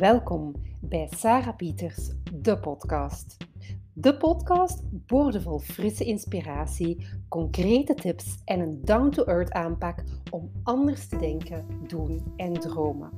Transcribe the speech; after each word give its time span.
Welkom 0.00 0.54
bij 0.80 1.08
Sarah 1.16 1.56
Pieters, 1.56 2.10
de 2.32 2.58
podcast. 2.58 3.36
De 3.92 4.16
podcast 4.16 4.82
boordevol 5.06 5.58
frisse 5.58 6.04
inspiratie, 6.04 7.06
concrete 7.28 7.94
tips 7.94 8.40
en 8.44 8.60
een 8.60 8.80
down-to-earth 8.84 9.52
aanpak 9.52 10.02
om 10.30 10.50
anders 10.62 11.08
te 11.08 11.16
denken, 11.16 11.66
doen 11.86 12.32
en 12.36 12.52
dromen. 12.52 13.10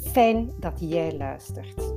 Fijn 0.00 0.50
dat 0.60 0.80
jij 0.80 1.16
luistert. 1.16 1.94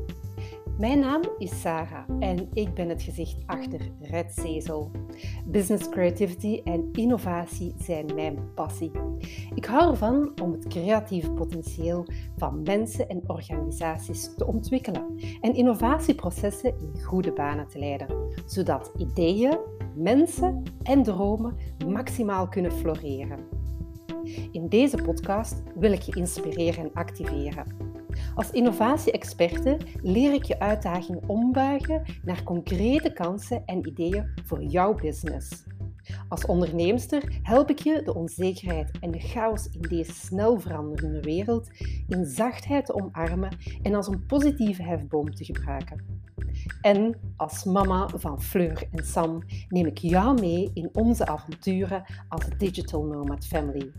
Mijn 0.81 0.99
naam 0.99 1.21
is 1.37 1.61
Sarah 1.61 2.09
en 2.19 2.49
ik 2.53 2.73
ben 2.73 2.89
het 2.89 3.01
gezicht 3.01 3.43
achter 3.45 3.79
Red 3.99 4.33
Zezel. 4.33 4.91
Business 5.45 5.89
creativity 5.89 6.61
en 6.63 6.89
innovatie 6.91 7.75
zijn 7.79 8.05
mijn 8.15 8.53
passie. 8.55 8.91
Ik 9.55 9.65
hou 9.65 9.91
ervan 9.91 10.31
om 10.41 10.51
het 10.51 10.67
creatieve 10.67 11.31
potentieel 11.31 12.05
van 12.37 12.61
mensen 12.63 13.09
en 13.09 13.21
organisaties 13.27 14.33
te 14.37 14.45
ontwikkelen 14.45 15.19
en 15.41 15.55
innovatieprocessen 15.55 16.73
in 16.79 17.01
goede 17.01 17.31
banen 17.31 17.67
te 17.67 17.79
leiden, 17.79 18.07
zodat 18.45 18.91
ideeën, 18.97 19.57
mensen 19.95 20.63
en 20.83 21.03
dromen 21.03 21.57
maximaal 21.87 22.47
kunnen 22.47 22.71
floreren. 22.71 23.39
In 24.51 24.67
deze 24.69 24.97
podcast 24.97 25.63
wil 25.75 25.91
ik 25.91 26.01
je 26.01 26.15
inspireren 26.15 26.83
en 26.83 26.93
activeren 26.93 27.90
als 28.41 28.51
innovatie-experte 28.51 29.77
leer 30.01 30.33
ik 30.33 30.43
je 30.43 30.59
uitdagingen 30.59 31.29
ombuigen 31.29 32.03
naar 32.23 32.43
concrete 32.43 33.13
kansen 33.13 33.65
en 33.65 33.87
ideeën 33.87 34.25
voor 34.45 34.63
jouw 34.63 34.95
business. 34.95 35.63
Als 36.29 36.45
onderneemster 36.45 37.39
help 37.41 37.69
ik 37.69 37.79
je 37.79 38.01
de 38.03 38.13
onzekerheid 38.13 38.91
en 38.99 39.11
de 39.11 39.19
chaos 39.19 39.69
in 39.69 39.81
deze 39.81 40.11
snel 40.11 40.59
veranderende 40.59 41.19
wereld 41.19 41.69
in 42.07 42.25
zachtheid 42.25 42.85
te 42.85 42.93
omarmen 42.93 43.57
en 43.81 43.95
als 43.95 44.07
een 44.07 44.25
positieve 44.25 44.83
hefboom 44.83 45.33
te 45.33 45.45
gebruiken. 45.45 46.19
En 46.81 47.15
als 47.35 47.63
mama 47.63 48.07
van 48.07 48.41
Fleur 48.41 48.87
en 48.91 49.05
Sam 49.05 49.43
neem 49.69 49.85
ik 49.85 49.97
jou 49.97 50.39
mee 50.39 50.71
in 50.73 50.89
onze 50.93 51.25
avonturen 51.25 52.03
als 52.29 52.45
Digital 52.57 53.03
Nomad 53.03 53.45
Family. 53.45 53.91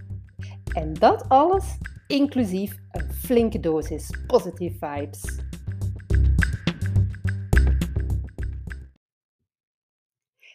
En 0.72 0.92
dat 0.92 1.28
alles 1.28 1.78
inclusief 2.12 2.76
een 2.90 3.12
flinke 3.12 3.60
dosis 3.60 4.10
positive 4.26 4.76
vibes. 4.80 5.38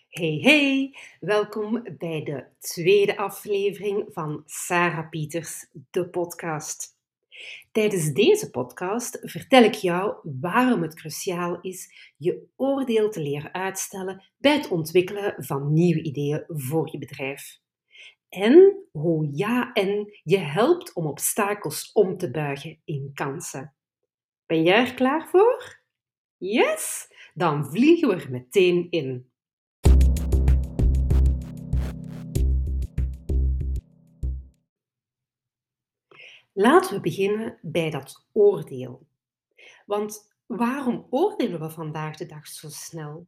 Hey 0.09 0.39
hey, 0.41 0.97
welkom 1.19 1.83
bij 1.97 2.23
de 2.23 2.45
tweede 2.59 3.17
aflevering 3.17 4.05
van 4.09 4.43
Sarah 4.45 5.09
Pieters, 5.09 5.65
de 5.91 6.09
podcast. 6.09 6.95
Tijdens 7.71 8.13
deze 8.13 8.49
podcast 8.49 9.19
vertel 9.21 9.63
ik 9.63 9.73
jou 9.73 10.15
waarom 10.39 10.81
het 10.81 10.95
cruciaal 10.95 11.61
is 11.61 12.13
je 12.17 12.47
oordeel 12.55 13.09
te 13.09 13.21
leren 13.21 13.53
uitstellen 13.53 14.23
bij 14.37 14.53
het 14.53 14.67
ontwikkelen 14.67 15.35
van 15.37 15.73
nieuwe 15.73 16.01
ideeën 16.01 16.43
voor 16.47 16.91
je 16.91 16.97
bedrijf 16.97 17.59
en 18.41 18.87
hoe 18.91 19.29
ja 19.31 19.73
en 19.73 20.19
je 20.23 20.37
helpt 20.37 20.93
om 20.93 21.05
obstakels 21.05 21.91
om 21.91 22.17
te 22.17 22.31
buigen 22.31 22.79
in 22.85 23.11
kansen. 23.13 23.73
Ben 24.45 24.63
jij 24.63 24.85
er 24.85 24.93
klaar 24.93 25.27
voor? 25.27 25.81
Yes? 26.37 27.07
Dan 27.33 27.65
vliegen 27.65 28.07
we 28.07 28.15
er 28.15 28.31
meteen 28.31 28.87
in. 28.89 29.31
Laten 36.53 36.95
we 36.95 37.01
beginnen 37.01 37.59
bij 37.61 37.89
dat 37.89 38.27
oordeel. 38.31 39.07
Want 39.85 40.35
waarom 40.45 41.07
oordelen 41.09 41.59
we 41.59 41.69
vandaag 41.69 42.17
de 42.17 42.25
dag 42.25 42.47
zo 42.47 42.69
snel? 42.69 43.27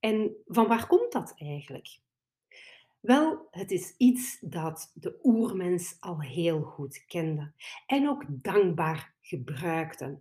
En 0.00 0.36
van 0.46 0.66
waar 0.66 0.86
komt 0.86 1.12
dat 1.12 1.32
eigenlijk? 1.36 2.02
Wel, 3.04 3.48
het 3.50 3.70
is 3.70 3.94
iets 3.96 4.38
dat 4.40 4.90
de 4.94 5.18
oermens 5.22 5.96
al 6.00 6.20
heel 6.20 6.62
goed 6.62 7.04
kende 7.06 7.52
en 7.86 8.08
ook 8.08 8.24
dankbaar 8.28 9.14
gebruikte. 9.20 10.20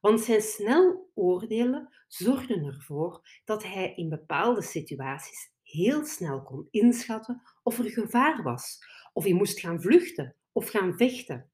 Want 0.00 0.20
zijn 0.20 0.40
snel 0.40 1.10
oordelen 1.14 1.94
zorgden 2.08 2.64
ervoor 2.64 3.40
dat 3.44 3.62
hij 3.62 3.94
in 3.94 4.08
bepaalde 4.08 4.62
situaties 4.62 5.52
heel 5.62 6.04
snel 6.04 6.42
kon 6.42 6.68
inschatten 6.70 7.42
of 7.62 7.78
er 7.78 7.90
gevaar 7.90 8.42
was, 8.42 8.78
of 9.12 9.24
hij 9.24 9.32
moest 9.32 9.60
gaan 9.60 9.82
vluchten 9.82 10.36
of 10.52 10.68
gaan 10.68 10.96
vechten. 10.96 11.50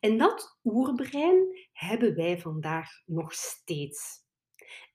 En 0.00 0.18
dat 0.18 0.58
oerbrein 0.64 1.68
hebben 1.72 2.14
wij 2.14 2.40
vandaag 2.40 3.02
nog 3.06 3.34
steeds. 3.34 4.24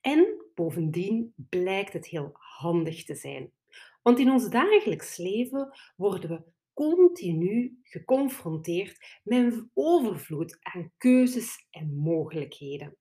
En 0.00 0.44
bovendien 0.54 1.34
blijkt 1.36 1.92
het 1.92 2.06
heel 2.06 2.30
handig 2.32 3.04
te 3.04 3.14
zijn. 3.14 3.52
Want 4.02 4.18
in 4.18 4.30
ons 4.30 4.48
dagelijks 4.48 5.16
leven 5.16 5.78
worden 5.96 6.30
we 6.30 6.42
continu 6.74 7.80
geconfronteerd 7.82 9.20
met 9.22 9.52
een 9.52 9.70
overvloed 9.74 10.58
aan 10.60 10.92
keuzes 10.98 11.66
en 11.70 11.94
mogelijkheden. 11.94 12.96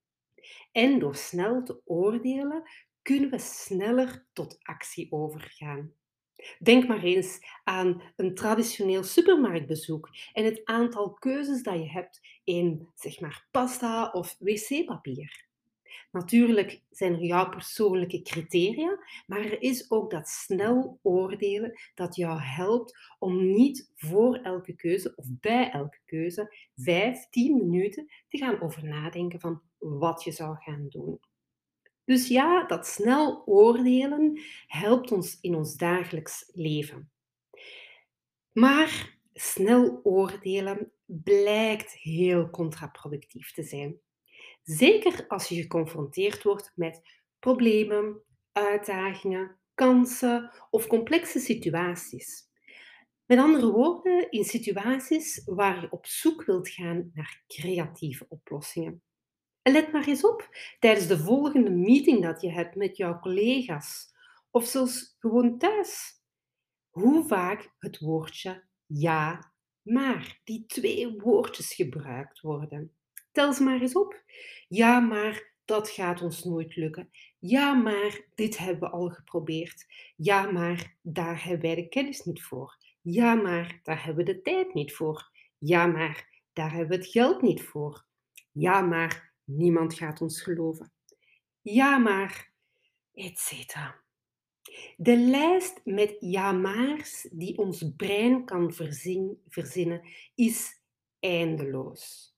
En 0.72 1.00
door 1.00 1.16
snel 1.16 1.64
te 1.64 1.82
oordelen 1.86 2.64
kunnen 3.02 3.30
we 3.30 3.40
sneller 3.40 4.28
tot 4.34 4.58
actie 4.62 5.12
overgaan. 5.12 5.94
Denk 6.60 6.88
maar 6.88 7.04
eens 7.04 7.40
aan 7.64 8.02
een 8.16 8.36
traditioneel 8.36 9.04
supermarktbezoek 9.04 10.10
en 10.34 10.46
het 10.46 10.62
aantal 10.64 11.14
keuzes 11.14 11.64
dat 11.64 11.74
je 11.74 11.90
hebt 11.90 12.22
in 12.44 12.90
zeg 12.96 13.20
maar 13.20 13.48
pasta 13.52 14.10
of 14.12 14.36
wc-papier. 14.40 15.50
Natuurlijk 16.12 16.82
zijn 16.90 17.14
er 17.14 17.24
jouw 17.24 17.50
persoonlijke 17.50 18.22
criteria, 18.22 19.00
maar 19.28 19.40
er 19.40 19.62
is 19.62 19.92
ook 19.92 20.12
dat 20.12 20.28
snel 20.28 21.00
oordelen 21.02 21.80
dat 21.94 22.16
jou 22.16 22.40
helpt 22.40 22.98
om 23.20 23.54
niet 23.54 23.92
voor 23.96 24.36
elke 24.36 24.76
keuze 24.76 25.14
of 25.16 25.26
bij 25.30 25.72
elke 25.72 26.00
keuze 26.06 26.56
vijf, 26.76 27.30
tien 27.30 27.58
minuten 27.58 28.12
te 28.30 28.38
gaan 28.38 28.62
over 28.62 28.84
nadenken 28.86 29.40
van 29.40 29.62
wat 29.78 30.24
je 30.24 30.32
zou 30.32 30.56
gaan 30.56 30.86
doen. 30.90 31.20
Dus 32.06 32.28
ja, 32.28 32.66
dat 32.66 32.88
snel 32.88 33.44
oordelen 33.46 34.42
helpt 34.68 35.12
ons 35.12 35.38
in 35.42 35.56
ons 35.56 35.76
dagelijks 35.76 36.52
leven. 36.54 37.12
Maar 38.52 39.18
snel 39.34 40.00
oordelen 40.04 40.92
blijkt 41.06 41.94
heel 41.94 42.50
contraproductief 42.50 43.54
te 43.54 43.64
zijn. 43.64 44.00
Zeker 44.64 45.26
als 45.28 45.48
je 45.48 45.62
geconfronteerd 45.62 46.44
wordt 46.44 46.72
met 46.76 47.02
problemen, 47.40 48.24
uitdagingen, 48.52 49.60
kansen 49.74 50.52
of 50.70 50.88
complexe 50.88 51.40
situaties. 51.40 52.50
Met 53.26 53.40
andere 53.40 53.72
woorden, 53.72 54.32
in 54.32 54.44
situaties 54.44 55.44
waar 55.46 55.82
je 55.82 55.92
op 55.92 56.06
zoek 56.06 56.46
wilt 56.46 56.70
gaan 56.70 57.12
naar 57.14 57.44
creatieve 57.48 58.26
oplossingen. 58.30 59.04
En 59.62 59.74
let 59.74 59.92
maar 59.92 60.08
eens 60.08 60.26
op 60.26 60.50
tijdens 60.80 61.08
de 61.08 61.18
volgende 61.18 61.70
meeting 61.70 62.22
dat 62.22 62.42
je 62.42 62.52
hebt 62.52 62.76
met 62.76 62.98
jouw 62.98 63.20
collega's 63.20 64.14
of 64.52 64.66
zelfs 64.66 65.16
gewoon 65.20 65.58
thuis. 65.58 66.20
Hoe 66.90 67.28
vaak 67.28 67.76
het 67.80 68.00
woordje 68.00 68.64
ja, 68.86 69.54
maar, 69.82 70.40
die 70.44 70.66
twee 70.66 71.16
woordjes 71.18 71.74
gebruikt 71.74 72.42
worden. 72.42 72.96
Tel 73.32 73.54
ze 73.54 73.64
maar 73.64 73.82
eens 73.82 73.96
op. 73.96 74.24
Ja, 74.68 75.00
maar 75.00 75.54
dat 75.66 75.90
gaat 75.90 76.22
ons 76.22 76.44
nooit 76.44 76.76
lukken. 76.76 77.10
Ja, 77.40 77.74
maar 77.74 78.28
dit 78.36 78.58
hebben 78.58 78.90
we 78.90 78.96
al 78.96 79.10
geprobeerd. 79.10 79.86
Ja, 80.16 80.52
maar 80.52 80.96
daar 81.02 81.44
hebben 81.44 81.62
wij 81.62 81.76
de 81.76 81.88
kennis 81.88 82.24
niet 82.24 82.44
voor. 82.44 82.78
Ja, 83.02 83.34
maar 83.34 83.80
daar 83.84 84.06
hebben 84.06 84.26
we 84.26 84.34
de 84.34 84.42
tijd 84.42 84.74
niet 84.74 84.94
voor. 84.94 85.30
Ja, 85.58 85.86
maar 85.86 86.30
daar 86.54 86.72
hebben 86.72 86.98
we 86.98 87.04
het 87.04 87.12
geld 87.12 87.42
niet 87.42 87.64
voor. 87.64 88.06
Ja, 88.52 88.82
maar 88.82 89.34
niemand 89.44 89.94
gaat 89.94 90.22
ons 90.22 90.42
geloven. 90.42 90.92
Ja, 91.62 91.98
maar, 91.98 92.52
etc. 93.14 93.76
De 94.98 95.18
lijst 95.18 95.82
met 95.84 96.16
ja-maars 96.20 97.28
die 97.32 97.58
ons 97.58 97.92
brein 97.96 98.46
kan 98.46 98.74
verzinnen 99.48 100.02
is 100.36 100.82
eindeloos. 101.20 102.31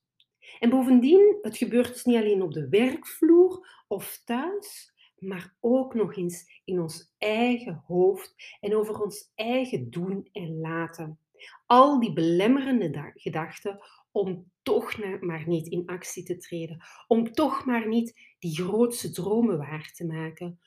En 0.58 0.70
bovendien, 0.70 1.38
het 1.42 1.56
gebeurt 1.56 1.92
dus 1.92 2.04
niet 2.04 2.16
alleen 2.16 2.42
op 2.42 2.52
de 2.52 2.68
werkvloer 2.68 3.82
of 3.88 4.22
thuis, 4.24 4.94
maar 5.18 5.56
ook 5.60 5.94
nog 5.94 6.16
eens 6.16 6.60
in 6.64 6.80
ons 6.80 7.14
eigen 7.18 7.82
hoofd 7.86 8.56
en 8.60 8.76
over 8.76 9.02
ons 9.02 9.32
eigen 9.34 9.90
doen 9.90 10.28
en 10.32 10.60
laten. 10.60 11.18
Al 11.66 12.00
die 12.00 12.12
belemmerende 12.12 13.12
gedachten 13.14 13.80
om 14.12 14.50
toch 14.62 15.20
maar 15.20 15.48
niet 15.48 15.66
in 15.66 15.86
actie 15.86 16.24
te 16.24 16.36
treden, 16.36 16.84
om 17.06 17.32
toch 17.32 17.64
maar 17.64 17.88
niet 17.88 18.36
die 18.38 18.54
grootste 18.54 19.10
dromen 19.10 19.58
waar 19.58 19.92
te 19.94 20.06
maken, 20.06 20.60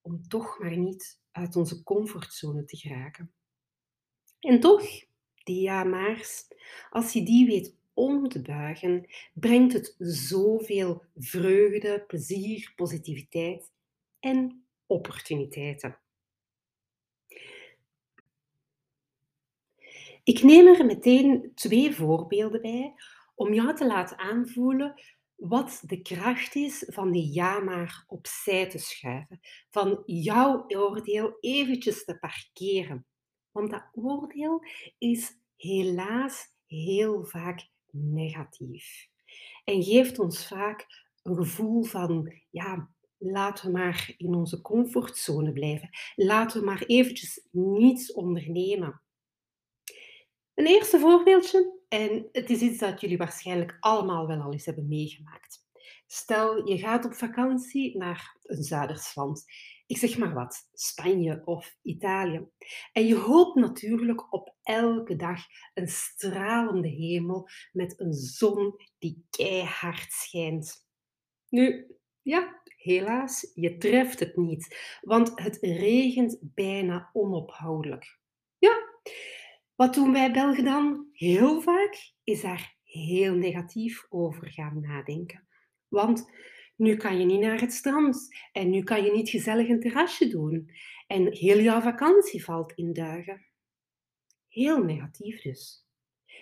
om 0.00 0.28
toch 0.28 0.58
maar 0.58 0.76
niet 0.76 1.20
uit 1.30 1.56
onze 1.56 1.82
comfortzone 1.82 2.64
te 2.64 2.76
geraken. 2.76 3.32
En 4.40 4.60
toch, 4.60 4.84
die 5.44 5.60
ja 5.60 5.84
maars, 5.84 6.48
als 6.90 7.12
je 7.12 7.22
die 7.22 7.46
weet 7.46 7.76
om 7.94 8.28
te 8.28 8.42
buigen, 8.42 9.06
brengt 9.34 9.72
het 9.72 9.94
zoveel 9.98 11.02
vreugde, 11.16 12.04
plezier, 12.06 12.72
positiviteit 12.76 13.70
en 14.20 14.64
opportuniteiten. 14.86 15.98
Ik 20.24 20.42
neem 20.42 20.66
er 20.66 20.86
meteen 20.86 21.52
twee 21.54 21.94
voorbeelden 21.94 22.60
bij 22.60 22.94
om 23.34 23.54
jou 23.54 23.74
te 23.74 23.86
laten 23.86 24.18
aanvoelen 24.18 24.94
wat 25.36 25.82
de 25.86 26.02
kracht 26.02 26.54
is 26.54 26.84
van 26.86 27.12
die 27.12 27.32
ja 27.32 27.60
maar 27.60 28.04
opzij 28.06 28.68
te 28.68 28.78
schuiven, 28.78 29.40
van 29.70 30.02
jouw 30.06 30.64
oordeel 30.68 31.36
eventjes 31.40 32.04
te 32.04 32.18
parkeren. 32.18 33.06
Want 33.50 33.70
dat 33.70 33.88
oordeel 33.92 34.64
is 34.98 35.36
helaas 35.56 36.46
heel 36.66 37.24
vaak 37.24 37.68
negatief 37.92 39.10
en 39.64 39.82
geeft 39.82 40.18
ons 40.18 40.46
vaak 40.46 40.86
een 41.22 41.36
gevoel 41.36 41.82
van, 41.82 42.32
ja, 42.50 42.90
laten 43.18 43.66
we 43.66 43.72
maar 43.72 44.14
in 44.16 44.34
onze 44.34 44.60
comfortzone 44.60 45.52
blijven. 45.52 45.88
Laten 46.14 46.60
we 46.60 46.66
maar 46.66 46.82
eventjes 46.82 47.46
niets 47.50 48.12
ondernemen. 48.12 49.02
Een 50.54 50.66
eerste 50.66 50.98
voorbeeldje, 50.98 51.80
en 51.88 52.28
het 52.32 52.50
is 52.50 52.60
iets 52.60 52.78
dat 52.78 53.00
jullie 53.00 53.18
waarschijnlijk 53.18 53.76
allemaal 53.80 54.26
wel 54.26 54.40
al 54.40 54.52
eens 54.52 54.66
hebben 54.66 54.88
meegemaakt. 54.88 55.60
Stel, 56.06 56.68
je 56.68 56.78
gaat 56.78 57.04
op 57.04 57.14
vakantie 57.14 57.96
naar 57.96 58.36
een 58.42 58.62
Zuiders 58.62 59.14
land. 59.14 59.44
Ik 59.86 59.96
zeg 59.96 60.18
maar 60.18 60.34
wat, 60.34 60.68
Spanje 60.72 61.42
of 61.44 61.76
Italië. 61.82 62.48
En 62.92 63.06
je 63.06 63.16
hoopt 63.16 63.54
natuurlijk 63.54 64.32
op 64.32 64.51
elke 64.62 65.16
dag 65.16 65.40
een 65.74 65.88
stralende 65.88 66.88
hemel 66.88 67.48
met 67.72 68.00
een 68.00 68.12
zon 68.12 68.74
die 68.98 69.26
keihard 69.30 70.12
schijnt. 70.12 70.86
Nu, 71.48 71.96
ja, 72.22 72.62
helaas, 72.76 73.50
je 73.54 73.76
treft 73.76 74.18
het 74.18 74.36
niet, 74.36 74.98
want 75.00 75.32
het 75.34 75.58
regent 75.60 76.38
bijna 76.40 77.10
onophoudelijk. 77.12 78.18
Ja, 78.58 78.88
wat 79.74 79.94
doen 79.94 80.12
wij 80.12 80.32
Belgen 80.32 80.64
dan? 80.64 81.08
Heel 81.12 81.60
vaak 81.60 82.12
is 82.24 82.40
daar 82.40 82.76
heel 82.84 83.34
negatief 83.34 84.06
over 84.08 84.52
gaan 84.52 84.80
nadenken. 84.80 85.46
Want 85.88 86.30
nu 86.76 86.96
kan 86.96 87.18
je 87.18 87.24
niet 87.24 87.40
naar 87.40 87.60
het 87.60 87.72
strand 87.72 88.28
en 88.52 88.70
nu 88.70 88.82
kan 88.82 89.04
je 89.04 89.12
niet 89.12 89.30
gezellig 89.30 89.68
een 89.68 89.80
terrasje 89.80 90.28
doen. 90.28 90.70
En 91.06 91.32
heel 91.32 91.60
jouw 91.60 91.80
vakantie 91.80 92.44
valt 92.44 92.72
in 92.72 92.92
duigen. 92.92 93.46
Heel 94.52 94.82
negatief 94.82 95.42
dus. 95.42 95.86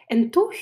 En 0.06 0.30
toch 0.30 0.54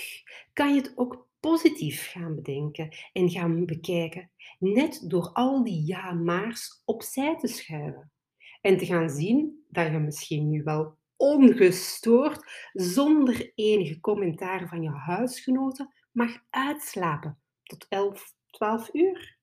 kan 0.52 0.74
je 0.74 0.80
het 0.80 0.92
ook 0.96 1.28
positief 1.40 2.10
gaan 2.10 2.34
bedenken 2.34 2.88
en 3.12 3.30
gaan 3.30 3.66
bekijken, 3.66 4.30
net 4.58 5.10
door 5.10 5.30
al 5.32 5.64
die 5.64 5.86
ja-maars 5.86 6.82
opzij 6.84 7.36
te 7.36 7.46
schuiven. 7.46 8.12
En 8.60 8.78
te 8.78 8.86
gaan 8.86 9.10
zien 9.10 9.64
dat 9.68 9.92
je 9.92 9.98
misschien 9.98 10.50
nu 10.50 10.62
wel 10.62 10.96
ongestoord, 11.16 12.70
zonder 12.72 13.52
enige 13.54 14.00
commentaar 14.00 14.68
van 14.68 14.82
je 14.82 14.90
huisgenoten, 14.90 15.94
mag 16.12 16.44
uitslapen 16.50 17.38
tot 17.62 17.86
11, 17.88 18.34
12 18.50 18.94
uur. 18.94 19.38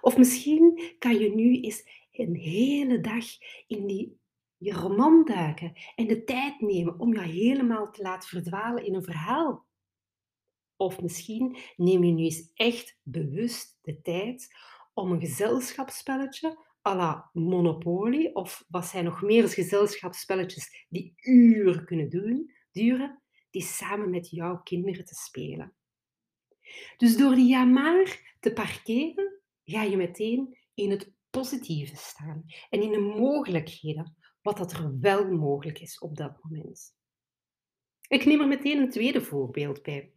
Of 0.00 0.16
misschien 0.16 0.94
kan 0.98 1.18
je 1.18 1.34
nu 1.34 1.60
eens 1.60 2.08
een 2.12 2.34
hele 2.34 3.00
dag 3.00 3.24
in 3.66 3.86
die 3.86 4.18
je 4.58 4.72
roman 4.72 5.24
duiken 5.24 5.72
en 5.94 6.06
de 6.06 6.24
tijd 6.24 6.60
nemen 6.60 6.98
om 6.98 7.12
je 7.14 7.20
helemaal 7.20 7.90
te 7.90 8.02
laten 8.02 8.28
verdwalen 8.28 8.84
in 8.84 8.94
een 8.94 9.02
verhaal. 9.02 9.66
Of 10.76 11.02
misschien 11.02 11.56
neem 11.76 12.04
je 12.04 12.12
nu 12.12 12.22
eens 12.22 12.50
echt 12.54 12.98
bewust 13.02 13.78
de 13.82 14.00
tijd 14.02 14.56
om 14.94 15.12
een 15.12 15.20
gezelschapsspelletje 15.20 16.66
à 16.88 16.96
la 16.96 17.30
Monopoly 17.32 18.30
of 18.32 18.64
wat 18.68 18.86
zijn 18.86 19.04
nog 19.04 19.22
meer 19.22 19.48
gezelschapsspelletjes 19.48 20.86
die 20.88 21.12
uren 21.20 21.84
kunnen 21.84 22.08
doen, 22.08 22.52
duren, 22.72 23.22
die 23.50 23.62
samen 23.62 24.10
met 24.10 24.30
jouw 24.30 24.62
kinderen 24.62 25.04
te 25.04 25.14
spelen. 25.14 25.72
Dus 26.96 27.16
door 27.16 27.34
die 27.34 27.48
ja 27.48 27.64
maar 27.64 28.36
te 28.40 28.52
parkeren, 28.52 29.40
ga 29.64 29.82
je 29.82 29.96
meteen 29.96 30.58
in 30.74 30.90
het 30.90 31.12
positieve 31.30 31.96
staan 31.96 32.44
en 32.70 32.82
in 32.82 32.90
de 32.90 32.98
mogelijkheden, 32.98 34.16
wat 34.42 34.56
dat 34.56 34.72
er 34.72 35.00
wel 35.00 35.32
mogelijk 35.32 35.80
is 35.80 35.98
op 35.98 36.16
dat 36.16 36.38
moment. 36.42 36.96
Ik 38.08 38.24
neem 38.24 38.40
er 38.40 38.48
meteen 38.48 38.78
een 38.78 38.90
tweede 38.90 39.22
voorbeeld 39.22 39.82
bij. 39.82 40.12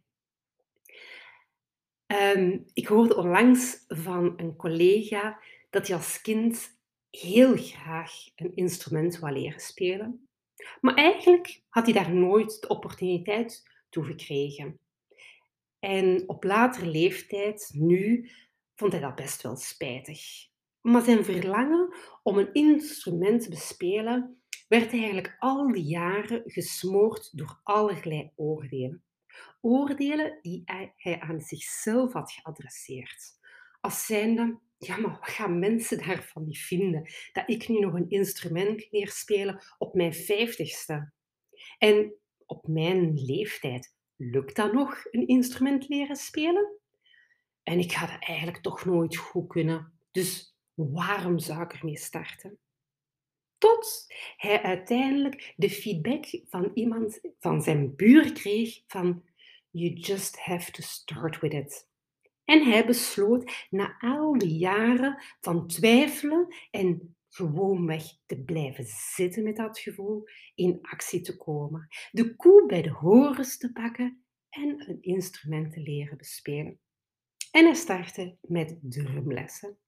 Ehm, 2.06 2.58
ik 2.72 2.86
hoorde 2.86 3.16
onlangs 3.16 3.84
van 3.88 4.32
een 4.36 4.56
collega 4.56 5.40
dat 5.70 5.86
hij 5.86 5.96
als 5.96 6.20
kind 6.20 6.80
heel 7.10 7.56
graag 7.56 8.12
een 8.36 8.54
instrument 8.54 9.18
wou 9.18 9.32
leren 9.32 9.60
spelen. 9.60 10.28
Maar 10.80 10.94
eigenlijk 10.94 11.62
had 11.68 11.84
hij 11.84 11.94
daar 11.94 12.14
nooit 12.14 12.60
de 12.60 12.68
opportuniteit 12.68 13.70
toe 13.90 14.04
gekregen. 14.04 14.78
En 15.78 16.28
op 16.28 16.44
latere 16.44 16.86
leeftijd, 16.86 17.70
nu, 17.74 18.30
vond 18.74 18.92
hij 18.92 19.00
dat 19.00 19.14
best 19.14 19.42
wel 19.42 19.56
spijtig. 19.56 20.50
Maar 20.82 21.02
zijn 21.02 21.24
verlangen 21.24 21.94
om 22.22 22.38
een 22.38 22.52
instrument 22.52 23.42
te 23.42 23.48
bespelen 23.48 24.42
werd 24.68 24.92
eigenlijk 24.92 25.36
al 25.38 25.72
die 25.72 25.84
jaren 25.84 26.42
gesmoord 26.44 27.38
door 27.38 27.60
allerlei 27.62 28.32
oordelen. 28.36 29.04
Oordelen 29.60 30.38
die 30.42 30.62
hij 30.96 31.20
aan 31.20 31.40
zichzelf 31.40 32.12
had 32.12 32.32
geadresseerd. 32.32 33.40
Als 33.80 34.06
zijnde, 34.06 34.58
ja, 34.78 34.96
maar 34.96 35.10
wat 35.10 35.28
gaan 35.28 35.58
mensen 35.58 35.98
daarvan 36.06 36.44
niet 36.44 36.58
vinden? 36.58 37.10
Dat 37.32 37.44
ik 37.46 37.68
nu 37.68 37.78
nog 37.78 37.94
een 37.94 38.10
instrument 38.10 38.86
leer 38.90 39.08
spelen 39.08 39.62
op 39.78 39.94
mijn 39.94 40.14
vijftigste. 40.14 41.12
En 41.78 42.14
op 42.46 42.66
mijn 42.68 43.14
leeftijd, 43.14 43.94
lukt 44.16 44.56
dat 44.56 44.72
nog, 44.72 45.04
een 45.10 45.26
instrument 45.26 45.88
leren 45.88 46.16
spelen? 46.16 46.78
En 47.62 47.78
ik 47.78 47.92
ga 47.92 48.06
dat 48.06 48.28
eigenlijk 48.28 48.62
toch 48.62 48.84
nooit 48.84 49.16
goed 49.16 49.48
kunnen. 49.48 49.92
Dus 50.10 50.51
waarom 50.90 51.38
zou 51.38 51.62
ik 51.62 51.72
ermee 51.72 51.98
starten? 51.98 52.58
Tot 53.58 54.06
hij 54.36 54.62
uiteindelijk 54.62 55.52
de 55.56 55.70
feedback 55.70 56.40
van 56.48 56.70
iemand, 56.74 57.20
van 57.38 57.62
zijn 57.62 57.96
buur 57.96 58.32
kreeg 58.32 58.82
van 58.86 59.24
You 59.70 59.92
just 59.92 60.38
have 60.38 60.70
to 60.70 60.82
start 60.82 61.40
with 61.40 61.52
it. 61.52 61.88
En 62.44 62.64
hij 62.64 62.86
besloot 62.86 63.66
na 63.70 63.96
al 63.98 64.38
die 64.38 64.56
jaren 64.56 65.22
van 65.40 65.66
twijfelen 65.66 66.54
en 66.70 67.16
gewoonweg 67.28 68.02
te 68.26 68.42
blijven 68.42 68.84
zitten 69.14 69.42
met 69.42 69.56
dat 69.56 69.78
gevoel, 69.78 70.24
in 70.54 70.78
actie 70.82 71.20
te 71.20 71.36
komen. 71.36 71.88
De 72.10 72.36
koe 72.36 72.66
bij 72.66 72.82
de 72.82 72.90
horens 72.90 73.58
te 73.58 73.72
pakken 73.72 74.24
en 74.48 74.88
een 74.88 75.02
instrument 75.02 75.72
te 75.72 75.80
leren 75.80 76.16
bespelen. 76.16 76.80
En 77.50 77.64
hij 77.64 77.74
startte 77.74 78.36
met 78.40 78.78
drumlessen. 78.82 79.78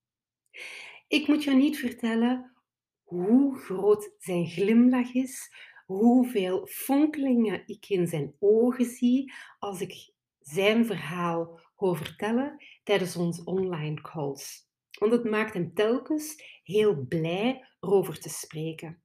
Ik 1.08 1.28
moet 1.28 1.44
je 1.44 1.50
niet 1.50 1.78
vertellen 1.78 2.54
hoe 3.02 3.58
groot 3.58 4.14
zijn 4.18 4.46
glimlach 4.46 5.14
is, 5.14 5.54
hoeveel 5.86 6.66
fonkelingen 6.66 7.62
ik 7.66 7.88
in 7.88 8.06
zijn 8.06 8.34
ogen 8.38 8.84
zie 8.84 9.32
als 9.58 9.80
ik 9.80 10.12
zijn 10.38 10.86
verhaal 10.86 11.60
hoor 11.74 11.96
vertellen 11.96 12.64
tijdens 12.82 13.16
onze 13.16 13.44
online 13.44 14.00
calls. 14.00 14.68
Want 14.98 15.12
het 15.12 15.24
maakt 15.24 15.54
hem 15.54 15.74
telkens 15.74 16.42
heel 16.62 17.06
blij 17.06 17.68
erover 17.80 18.20
te 18.20 18.28
spreken. 18.28 19.02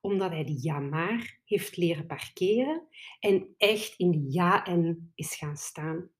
Omdat 0.00 0.30
hij 0.30 0.44
die 0.44 0.62
ja 0.62 0.78
maar 0.78 1.40
heeft 1.44 1.76
leren 1.76 2.06
parkeren 2.06 2.88
en 3.20 3.54
echt 3.56 3.94
in 3.96 4.10
die 4.10 4.32
ja 4.32 4.64
en 4.64 5.12
is 5.14 5.36
gaan 5.36 5.56
staan. 5.56 6.10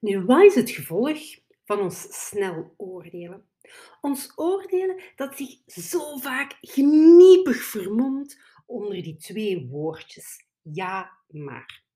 Nu, 0.00 0.24
wat 0.24 0.42
is 0.44 0.54
het 0.54 0.70
gevolg 0.70 1.18
van 1.64 1.80
ons 1.80 2.28
snel 2.28 2.74
oordelen? 2.76 3.48
Ons 4.00 4.32
oordelen 4.36 5.02
dat 5.16 5.36
zich 5.36 5.58
zo 5.66 6.16
vaak 6.16 6.56
geniepig 6.60 7.62
vermomt 7.62 8.40
onder 8.66 9.02
die 9.02 9.16
twee 9.16 9.66
woordjes 9.66 10.46
ja 10.62 11.10
maar. 11.26 11.86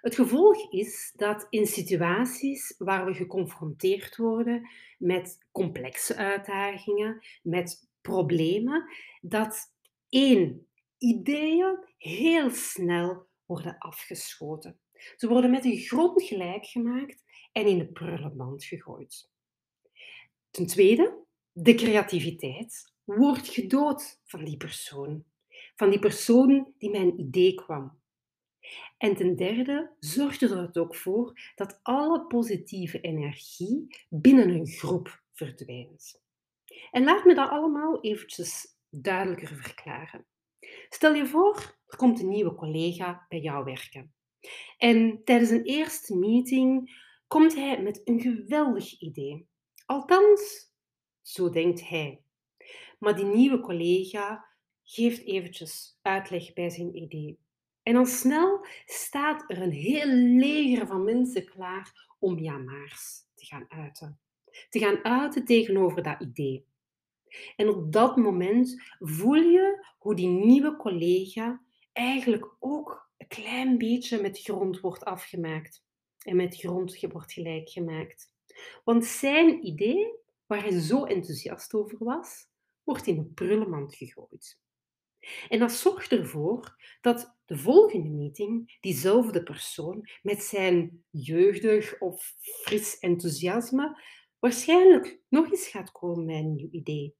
Het 0.00 0.14
gevolg 0.14 0.72
is 0.72 1.12
dat 1.16 1.46
in 1.50 1.66
situaties 1.66 2.74
waar 2.78 3.04
we 3.04 3.14
geconfronteerd 3.14 4.16
worden 4.16 4.68
met 4.98 5.46
complexe 5.52 6.16
uitdagingen, 6.16 7.26
met 7.42 7.88
problemen, 8.00 8.84
dat 9.20 9.74
één, 10.08 10.66
ideeën 10.98 11.86
heel 11.98 12.50
snel 12.50 13.26
worden 13.46 13.78
afgeschoten. 13.78 14.80
Ze 15.16 15.28
worden 15.28 15.50
met 15.50 15.62
de 15.62 15.76
grond 15.76 16.22
gelijk 16.22 16.66
gemaakt 16.66 17.21
en 17.52 17.66
in 17.66 17.78
de 17.78 17.86
prullenmand 17.86 18.64
gegooid. 18.64 19.30
Ten 20.50 20.66
tweede, 20.66 21.24
de 21.52 21.74
creativiteit 21.74 22.94
wordt 23.04 23.48
gedood 23.48 24.20
van 24.24 24.44
die 24.44 24.56
persoon. 24.56 25.24
Van 25.74 25.90
die 25.90 25.98
persoon 25.98 26.72
die 26.78 26.90
mijn 26.90 27.20
idee 27.20 27.54
kwam. 27.54 28.00
En 28.98 29.16
ten 29.16 29.36
derde 29.36 29.96
zorgde 29.98 30.48
er 30.48 30.80
ook 30.82 30.96
voor 30.96 31.52
dat 31.54 31.80
alle 31.82 32.26
positieve 32.26 33.00
energie 33.00 33.86
binnen 34.08 34.48
een 34.48 34.66
groep 34.66 35.22
verdwijnt. 35.32 36.22
En 36.90 37.04
laat 37.04 37.24
me 37.24 37.34
dat 37.34 37.50
allemaal 37.50 38.00
eventjes 38.00 38.66
duidelijker 38.88 39.56
verklaren. 39.56 40.26
Stel 40.88 41.14
je 41.14 41.26
voor, 41.26 41.78
er 41.86 41.96
komt 41.96 42.20
een 42.20 42.28
nieuwe 42.28 42.54
collega 42.54 43.26
bij 43.28 43.40
jou 43.40 43.64
werken. 43.64 44.14
En 44.78 45.24
tijdens 45.24 45.50
een 45.50 45.64
eerste 45.64 46.16
meeting 46.16 47.00
komt 47.32 47.54
hij 47.54 47.82
met 47.82 48.00
een 48.04 48.20
geweldig 48.20 49.00
idee. 49.00 49.48
Althans, 49.86 50.72
zo 51.22 51.50
denkt 51.50 51.88
hij. 51.88 52.22
Maar 52.98 53.16
die 53.16 53.24
nieuwe 53.24 53.60
collega 53.60 54.46
geeft 54.82 55.24
eventjes 55.24 55.98
uitleg 56.02 56.52
bij 56.52 56.70
zijn 56.70 56.96
idee. 56.96 57.38
En 57.82 57.96
al 57.96 58.06
snel 58.06 58.66
staat 58.84 59.44
er 59.46 59.62
een 59.62 59.72
heel 59.72 60.06
leger 60.38 60.86
van 60.86 61.04
mensen 61.04 61.44
klaar 61.44 62.14
om 62.18 62.38
ja-maars 62.38 63.24
te 63.34 63.44
gaan 63.44 63.64
uiten. 63.68 64.20
Te 64.68 64.78
gaan 64.78 65.04
uiten 65.04 65.44
tegenover 65.44 66.02
dat 66.02 66.20
idee. 66.20 66.66
En 67.56 67.68
op 67.68 67.92
dat 67.92 68.16
moment 68.16 68.82
voel 68.98 69.42
je 69.42 69.86
hoe 69.98 70.14
die 70.14 70.28
nieuwe 70.28 70.76
collega 70.76 71.62
eigenlijk 71.92 72.56
ook 72.58 73.10
een 73.16 73.28
klein 73.28 73.78
beetje 73.78 74.20
met 74.20 74.40
grond 74.40 74.80
wordt 74.80 75.04
afgemaakt. 75.04 75.84
En 76.22 76.36
met 76.36 76.56
grond 76.56 77.00
wordt 77.00 77.32
gelijk 77.32 77.68
gemaakt. 77.68 78.32
Want 78.84 79.04
zijn 79.04 79.66
idee, 79.66 80.12
waar 80.46 80.62
hij 80.62 80.80
zo 80.80 81.04
enthousiast 81.04 81.74
over 81.74 82.04
was, 82.04 82.46
wordt 82.82 83.06
in 83.06 83.18
een 83.18 83.34
prullenmand 83.34 83.94
gegooid. 83.94 84.60
En 85.48 85.58
dat 85.58 85.72
zorgt 85.72 86.12
ervoor 86.12 86.76
dat 87.00 87.36
de 87.44 87.58
volgende 87.58 88.08
meeting 88.08 88.78
diezelfde 88.80 89.42
persoon 89.42 90.08
met 90.22 90.42
zijn 90.42 91.04
jeugdig 91.10 92.00
of 92.00 92.34
fris 92.38 92.98
enthousiasme 92.98 94.02
waarschijnlijk 94.38 95.20
nog 95.28 95.50
eens 95.50 95.68
gaat 95.68 95.92
komen 95.92 96.24
met 96.24 96.36
een 96.36 96.54
nieuw 96.54 96.70
idee. 96.70 97.14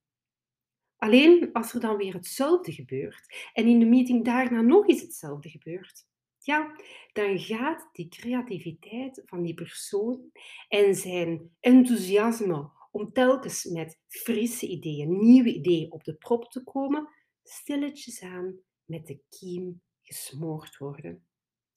Alleen 0.95 1.49
als 1.53 1.73
er 1.73 1.79
dan 1.79 1.97
weer 1.97 2.13
hetzelfde 2.13 2.71
gebeurt 2.71 3.49
en 3.53 3.67
in 3.67 3.79
de 3.79 3.85
meeting 3.85 4.25
daarna 4.25 4.61
nog 4.61 4.87
eens 4.87 5.01
hetzelfde 5.01 5.49
gebeurt, 5.49 6.07
ja, 6.45 6.75
dan 7.13 7.39
gaat 7.39 7.89
die 7.91 8.07
creativiteit 8.07 9.21
van 9.25 9.41
die 9.41 9.53
persoon 9.53 10.31
en 10.67 10.95
zijn 10.95 11.55
enthousiasme 11.59 12.69
om 12.91 13.11
telkens 13.11 13.63
met 13.63 13.99
frisse 14.07 14.67
ideeën, 14.67 15.25
nieuwe 15.25 15.53
ideeën 15.53 15.91
op 15.91 16.03
de 16.03 16.13
prop 16.13 16.51
te 16.51 16.63
komen, 16.63 17.09
stilletjes 17.43 18.21
aan 18.21 18.59
met 18.85 19.07
de 19.07 19.19
kiem 19.29 19.81
gesmoord 20.01 20.77
worden. 20.77 21.25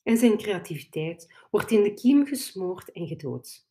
En 0.02 0.16
zijn 0.16 0.37
creativiteit 0.37 1.35
wordt 1.50 1.70
in 1.70 1.82
de 1.82 1.94
kiem 1.94 2.26
gesmoord 2.26 2.92
en 2.92 3.06
gedood. 3.06 3.66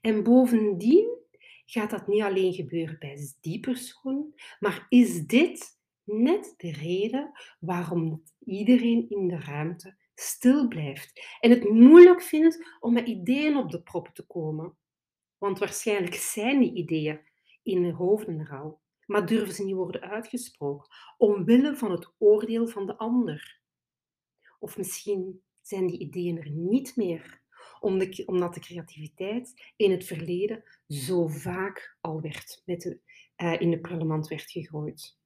En 0.00 0.22
bovendien 0.22 1.18
gaat 1.66 1.90
dat 1.90 2.06
niet 2.06 2.22
alleen 2.22 2.52
gebeuren 2.52 2.98
bij 2.98 3.34
die 3.40 3.60
persoon, 3.60 4.34
maar 4.60 4.86
is 4.88 5.26
dit 5.26 5.78
net 6.04 6.54
de 6.56 6.72
reden 6.72 7.32
waarom 7.60 8.22
iedereen 8.44 9.10
in 9.10 9.28
de 9.28 9.38
ruimte 9.38 9.96
stil 10.14 10.68
blijft 10.68 11.36
en 11.40 11.50
het 11.50 11.70
moeilijk 11.70 12.22
vindt 12.22 12.66
om 12.80 12.92
met 12.92 13.08
ideeën 13.08 13.56
op 13.56 13.70
de 13.70 13.82
prop 13.82 14.08
te 14.08 14.26
komen. 14.26 14.76
Want 15.38 15.58
waarschijnlijk 15.58 16.14
zijn 16.14 16.60
die 16.60 16.74
ideeën 16.74 17.20
in 17.62 17.82
de 17.82 17.92
hoofden 17.92 18.48
al, 18.48 18.80
maar 19.06 19.26
durven 19.26 19.54
ze 19.54 19.64
niet 19.64 19.74
worden 19.74 20.00
uitgesproken, 20.00 20.88
omwille 21.18 21.76
van 21.76 21.90
het 21.90 22.14
oordeel 22.18 22.68
van 22.68 22.86
de 22.86 22.96
ander. 22.96 23.60
Of 24.58 24.76
misschien 24.76 25.42
zijn 25.60 25.86
die 25.86 25.98
ideeën 25.98 26.38
er 26.38 26.50
niet 26.50 26.96
meer, 26.96 27.42
omdat 28.26 28.54
de 28.54 28.60
creativiteit 28.60 29.72
in 29.76 29.90
het 29.90 30.04
verleden 30.04 30.64
zo 30.88 31.26
vaak 31.26 31.96
al 32.00 32.20
werd 32.20 32.62
met 32.64 32.80
de, 32.80 33.00
uh, 33.36 33.60
in 33.60 33.70
de 33.70 33.80
prullenmand 33.80 34.28
werd 34.28 34.50
gegooid. 34.50 35.18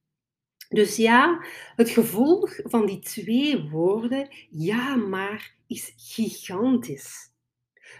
Dus 0.69 0.95
ja, 0.95 1.45
het 1.75 1.89
gevolg 1.89 2.59
van 2.63 2.85
die 2.85 2.99
twee 2.99 3.69
woorden, 3.69 4.29
ja 4.49 4.95
maar, 4.95 5.55
is 5.67 5.93
gigantisch. 5.97 7.31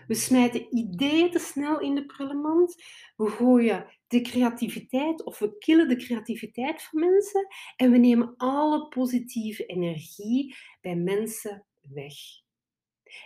We 0.08 0.14
smijten 0.14 0.76
ideeën 0.76 1.32
te 1.32 1.40
snel 1.40 1.80
in 1.80 1.96
de 1.96 2.06
prullenmand. 2.06 2.84
We 3.16 3.30
gooien 3.30 3.86
de 4.08 4.22
creativiteit 4.22 5.24
of 5.24 5.40
we 5.40 5.58
killen 5.58 5.88
de 5.88 5.96
creativiteit 5.96 6.84
van 6.84 7.00
mensen 7.00 7.48
en 7.76 7.92
we 7.92 7.98
nemen 7.98 8.34
alle 8.38 8.88
positieve 8.88 9.66
energie 9.66 10.56
bij 10.82 10.96
mensen 10.96 11.66
weg. 11.82 12.14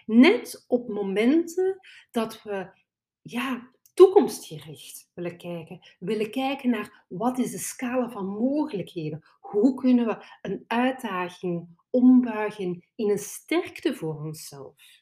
Net 0.06 0.64
op 0.68 0.90
momenten 0.90 1.80
dat 2.12 2.44
we 2.44 2.82
ja, 3.22 3.72
toekomstgericht 3.94 5.12
willen 5.14 5.38
kijken. 5.38 5.80
We 6.00 6.06
willen 6.06 6.32
kijken 6.32 6.70
naar 6.70 7.06
wat 7.08 7.38
is 7.38 7.52
de 7.52 7.58
scala 7.58 8.10
van 8.10 8.26
mogelijkheden. 8.26 9.24
Hoe 9.40 9.74
kunnen 9.74 10.06
we 10.06 10.26
een 10.42 10.64
uitdaging 10.68 11.68
ombuigen 11.90 12.86
in 12.96 13.10
een 13.10 13.20
sterkte 13.20 13.96
voor 13.96 14.16
onszelf. 14.16 15.02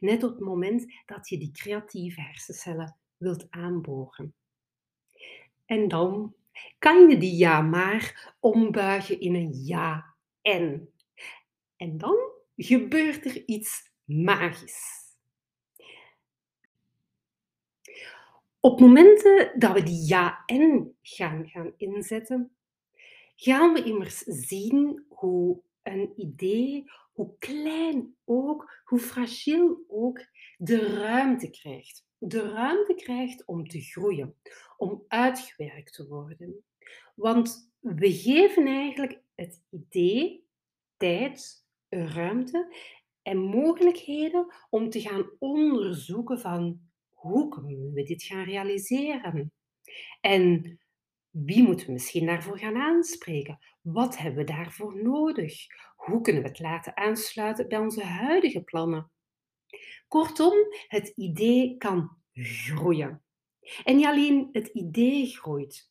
Net 0.00 0.22
op 0.22 0.30
het 0.30 0.40
moment 0.40 0.92
dat 1.06 1.28
je 1.28 1.38
die 1.38 1.50
creatieve 1.50 2.20
hersencellen 2.20 2.98
wilt 3.16 3.46
aanboren. 3.50 4.34
En 5.64 5.88
dan 5.88 6.34
kan 6.78 7.08
je 7.08 7.18
die 7.18 7.36
ja 7.36 7.60
maar 7.60 8.34
ombuigen 8.40 9.20
in 9.20 9.34
een 9.34 9.52
ja 9.64 10.14
en. 10.42 10.92
En 11.76 11.98
dan 11.98 12.16
gebeurt 12.56 13.24
er 13.24 13.42
iets 13.46 13.90
magisch. 14.04 15.11
Op 18.64 18.80
momenten 18.80 19.52
dat 19.58 19.72
we 19.72 19.82
die 19.82 20.06
ja 20.08 20.42
en 20.46 20.96
gaan, 21.02 21.48
gaan 21.48 21.72
inzetten, 21.76 22.56
gaan 23.36 23.72
we 23.72 23.82
immers 23.82 24.18
zien 24.18 25.04
hoe 25.08 25.62
een 25.82 26.12
idee, 26.16 26.84
hoe 27.12 27.38
klein 27.38 28.16
ook, 28.24 28.82
hoe 28.84 28.98
fragiel 28.98 29.84
ook, 29.88 30.20
de 30.56 30.96
ruimte 30.96 31.50
krijgt. 31.50 32.06
De 32.18 32.52
ruimte 32.52 32.94
krijgt 32.94 33.44
om 33.44 33.68
te 33.68 33.80
groeien, 33.80 34.36
om 34.76 35.04
uitgewerkt 35.08 35.92
te 35.92 36.08
worden. 36.08 36.64
Want 37.14 37.72
we 37.78 38.12
geven 38.12 38.66
eigenlijk 38.66 39.22
het 39.34 39.62
idee 39.70 40.46
tijd, 40.96 41.66
ruimte 41.88 42.74
en 43.22 43.38
mogelijkheden 43.38 44.54
om 44.70 44.90
te 44.90 45.00
gaan 45.00 45.30
onderzoeken 45.38 46.40
van 46.40 46.90
hoe 47.22 47.48
kunnen 47.48 47.92
we 47.92 48.02
dit 48.02 48.22
gaan 48.22 48.44
realiseren? 48.44 49.52
En 50.20 50.78
wie 51.30 51.62
moeten 51.62 51.86
we 51.86 51.92
misschien 51.92 52.26
daarvoor 52.26 52.58
gaan 52.58 52.76
aanspreken? 52.76 53.58
Wat 53.80 54.18
hebben 54.18 54.44
we 54.44 54.52
daarvoor 54.52 55.02
nodig? 55.02 55.66
Hoe 55.96 56.20
kunnen 56.20 56.42
we 56.42 56.48
het 56.48 56.58
laten 56.58 56.96
aansluiten 56.96 57.68
bij 57.68 57.78
onze 57.78 58.04
huidige 58.04 58.62
plannen? 58.62 59.10
Kortom, 60.08 60.52
het 60.86 61.08
idee 61.08 61.76
kan 61.76 62.16
groeien. 62.32 63.22
En 63.84 63.96
niet 63.96 64.06
alleen 64.06 64.48
het 64.52 64.68
idee 64.68 65.26
groeit. 65.26 65.90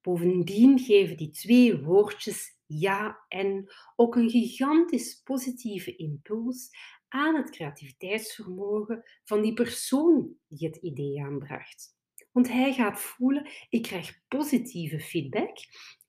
Bovendien 0.00 0.78
geven 0.78 1.16
die 1.16 1.30
twee 1.30 1.82
woordjes 1.82 2.58
ja 2.66 3.24
en 3.28 3.72
ook 3.96 4.16
een 4.16 4.30
gigantisch 4.30 5.20
positieve 5.24 5.96
impuls 5.96 6.70
aan 7.12 7.36
het 7.36 7.50
creativiteitsvermogen 7.50 9.02
van 9.24 9.42
die 9.42 9.54
persoon 9.54 10.34
die 10.48 10.68
het 10.68 10.76
idee 10.76 11.22
aanbracht. 11.22 11.96
Want 12.30 12.48
hij 12.48 12.72
gaat 12.72 13.00
voelen, 13.00 13.50
ik 13.68 13.82
krijg 13.82 14.20
positieve 14.28 15.00
feedback 15.00 15.56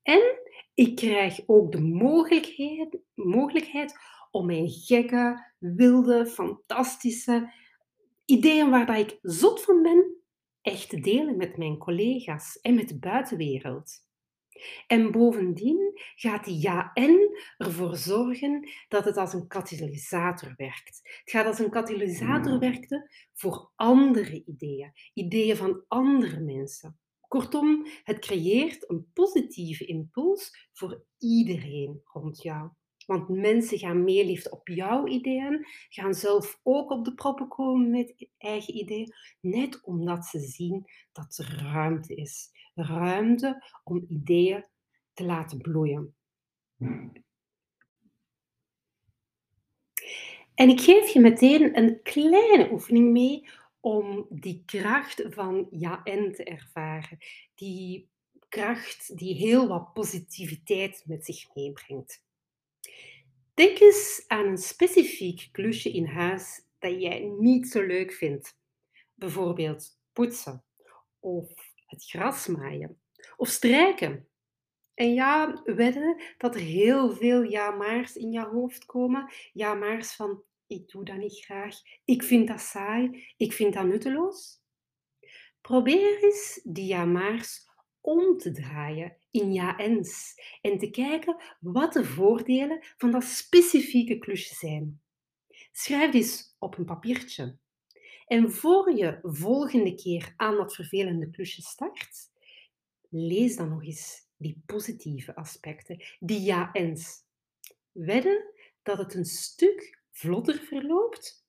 en 0.02 0.40
ik 0.74 0.96
krijg 0.96 1.40
ook 1.46 1.72
de 1.72 1.82
mogelijkheid, 1.82 3.00
mogelijkheid 3.14 3.98
om 4.32 4.46
mijn 4.46 4.70
gekke, 4.70 5.54
wilde, 5.60 6.26
fantastische 6.26 7.54
ideeën 8.26 8.70
waar 8.70 9.00
ik 9.00 9.20
zot 9.22 9.64
van 9.64 9.82
ben, 9.82 10.16
echt 10.62 10.90
te 10.90 11.00
delen 11.00 11.38
met 11.38 11.58
mijn 11.58 11.78
collega's 11.78 12.60
en 12.62 12.76
met 12.76 12.88
de 12.88 13.00
buitenwereld. 13.00 14.12
En 14.88 15.12
bovendien 15.12 15.92
gaat 16.16 16.46
die 16.46 16.62
ja-en 16.62 17.40
ervoor 17.58 17.96
zorgen 17.96 18.70
dat 18.88 19.06
het 19.06 19.18
als 19.18 19.34
een 19.34 19.48
katalysator 19.48 20.54
werkt. 20.58 21.00
Het 21.04 21.32
gaat 21.32 21.46
als 21.46 21.60
een 21.60 21.70
katalysator 21.70 22.60
werken 22.60 23.10
voor 23.34 23.72
andere 23.76 24.44
ideeën, 24.46 24.92
ideeën 25.14 25.56
van 25.56 25.84
andere 25.88 26.40
mensen. 26.40 26.98
Kortom, 27.28 27.86
het 28.04 28.20
creëert 28.20 28.90
een 28.90 29.12
positieve 29.14 29.86
impuls 29.86 30.70
voor 30.74 31.04
iedereen 31.18 32.02
rond 32.04 32.42
jou. 32.42 32.70
Want 33.06 33.30
mensen 33.30 33.78
gaan 33.78 34.04
meer 34.04 34.26
liefde 34.26 34.52
op 34.52 34.68
jouw 34.68 35.08
ideeën, 35.08 35.66
gaan 35.90 36.14
zelf 36.14 36.60
ook 36.64 36.92
op 36.92 37.06
de 37.06 37.14
proppen 37.14 37.48
komen 37.48 37.90
met 37.90 38.28
eigen 38.38 38.76
ideeën, 38.76 39.14
net 39.42 39.84
omdat 39.84 40.26
ze 40.26 40.40
zien 40.40 40.86
dat 41.12 41.38
er 41.38 41.62
ruimte 41.64 42.16
is. 42.16 42.50
Ruimte 42.74 43.64
om 43.84 44.06
ideeën 44.08 44.66
te 45.14 45.26
laten 45.26 45.58
bloeien. 45.58 46.16
En 50.56 50.70
ik 50.70 50.82
geef 50.82 51.10
je 51.10 51.20
meteen 51.20 51.78
een 51.78 52.02
kleine 52.02 52.72
oefening 52.72 53.12
mee 53.12 53.50
om 53.80 54.26
die 54.30 54.64
kracht 54.66 55.24
van 55.30 55.68
ja 55.70 56.04
en 56.04 56.34
te 56.34 56.44
ervaren. 56.44 57.18
Die 57.56 58.10
kracht 58.50 59.18
die 59.18 59.36
heel 59.36 59.68
wat 59.68 59.94
positiviteit 59.94 61.04
met 61.06 61.26
zich 61.26 61.56
meebrengt. 61.56 62.24
Denk 63.54 63.80
eens 63.80 64.24
aan 64.28 64.46
een 64.46 64.58
specifiek 64.58 65.50
klusje 65.52 65.92
in 65.92 66.06
huis 66.06 66.66
dat 66.80 67.02
jij 67.02 67.20
niet 67.40 67.68
zo 67.68 67.82
leuk 67.82 68.14
vindt. 68.14 68.58
Bijvoorbeeld 69.14 70.00
poetsen 70.14 70.64
of 71.20 71.73
het 71.94 72.06
gras 72.06 72.48
maaien 72.48 73.02
of 73.36 73.48
strijken. 73.48 74.28
En 74.94 75.14
ja, 75.14 75.62
wedden 75.64 76.22
dat 76.38 76.56
er 76.56 76.62
heel 76.62 77.16
veel 77.16 77.44
ja-maars 77.44 78.16
in 78.16 78.32
je 78.32 78.42
hoofd 78.42 78.86
komen. 78.86 79.34
Ja-maars 79.54 80.16
van 80.16 80.44
ik 80.68 80.90
doe 80.90 81.06
dat 81.06 81.18
niet 81.18 81.40
graag, 81.46 81.76
ik 82.06 82.24
vind 82.24 82.48
dat 82.48 82.60
saai, 82.60 83.34
ik 83.38 83.54
vind 83.54 83.74
dat 83.74 83.86
nutteloos. 83.86 84.62
Probeer 85.62 86.24
eens 86.24 86.60
die 86.64 86.86
ja-maars 86.86 87.70
om 88.02 88.38
te 88.38 88.52
draaien 88.52 89.18
in 89.32 89.54
ja-ens 89.54 90.34
en 90.62 90.78
te 90.78 90.90
kijken 90.90 91.42
wat 91.60 91.94
de 91.94 92.06
voordelen 92.06 92.86
van 92.98 93.12
dat 93.12 93.24
specifieke 93.24 94.18
klusje 94.18 94.56
zijn. 94.56 95.02
Schrijf 95.72 96.12
dit 96.12 96.56
op 96.60 96.78
een 96.78 96.86
papiertje. 96.86 97.58
En 98.34 98.52
voor 98.52 98.92
je 98.92 99.20
volgende 99.22 99.96
keer 99.96 100.34
aan 100.38 100.56
dat 100.56 100.76
vervelende 100.76 101.30
klusje 101.30 101.62
start, 101.62 102.32
lees 103.10 103.56
dan 103.56 103.70
nog 103.70 103.84
eens 103.84 104.28
die 104.38 104.62
positieve 104.66 105.36
aspecten, 105.36 106.04
die 106.20 106.42
ja-ens. 106.42 107.26
Wedden 107.92 108.54
dat 108.84 108.98
het 108.98 109.14
een 109.14 109.26
stuk 109.26 110.02
vlotter 110.12 110.56
verloopt. 110.56 111.48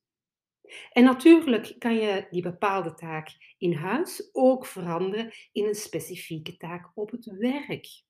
En 0.93 1.05
natuurlijk 1.05 1.75
kan 1.79 1.95
je 1.95 2.26
die 2.31 2.43
bepaalde 2.43 2.95
taak 2.95 3.55
in 3.59 3.73
huis 3.73 4.29
ook 4.33 4.67
veranderen 4.67 5.33
in 5.53 5.67
een 5.67 5.75
specifieke 5.75 6.57
taak 6.57 6.91
op 6.95 7.11
het 7.11 7.25
werk. 7.25 8.03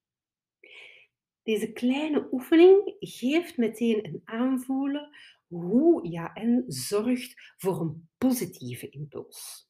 Deze 1.42 1.72
kleine 1.72 2.28
oefening 2.32 2.96
geeft 2.98 3.56
meteen 3.56 4.06
een 4.06 4.22
aanvoelen 4.24 5.16
hoe 5.54 6.08
ja 6.08 6.32
en 6.32 6.64
zorgt 6.66 7.54
voor 7.56 7.80
een 7.80 8.08
positieve 8.18 8.88
impuls. 8.88 9.68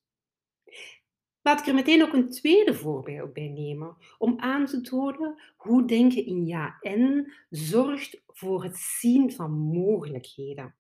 Laat 1.42 1.60
ik 1.60 1.66
er 1.66 1.74
meteen 1.74 2.02
ook 2.02 2.12
een 2.12 2.30
tweede 2.30 2.74
voorbeeld 2.74 3.32
bij 3.32 3.48
nemen, 3.48 3.96
om 4.18 4.40
aan 4.40 4.66
te 4.66 4.80
tonen 4.80 5.42
hoe 5.56 5.86
denken 5.86 6.26
in 6.26 6.46
ja 6.46 6.78
en 6.80 7.32
zorgt 7.50 8.22
voor 8.26 8.64
het 8.64 8.76
zien 8.76 9.32
van 9.32 9.50
mogelijkheden. 9.52 10.74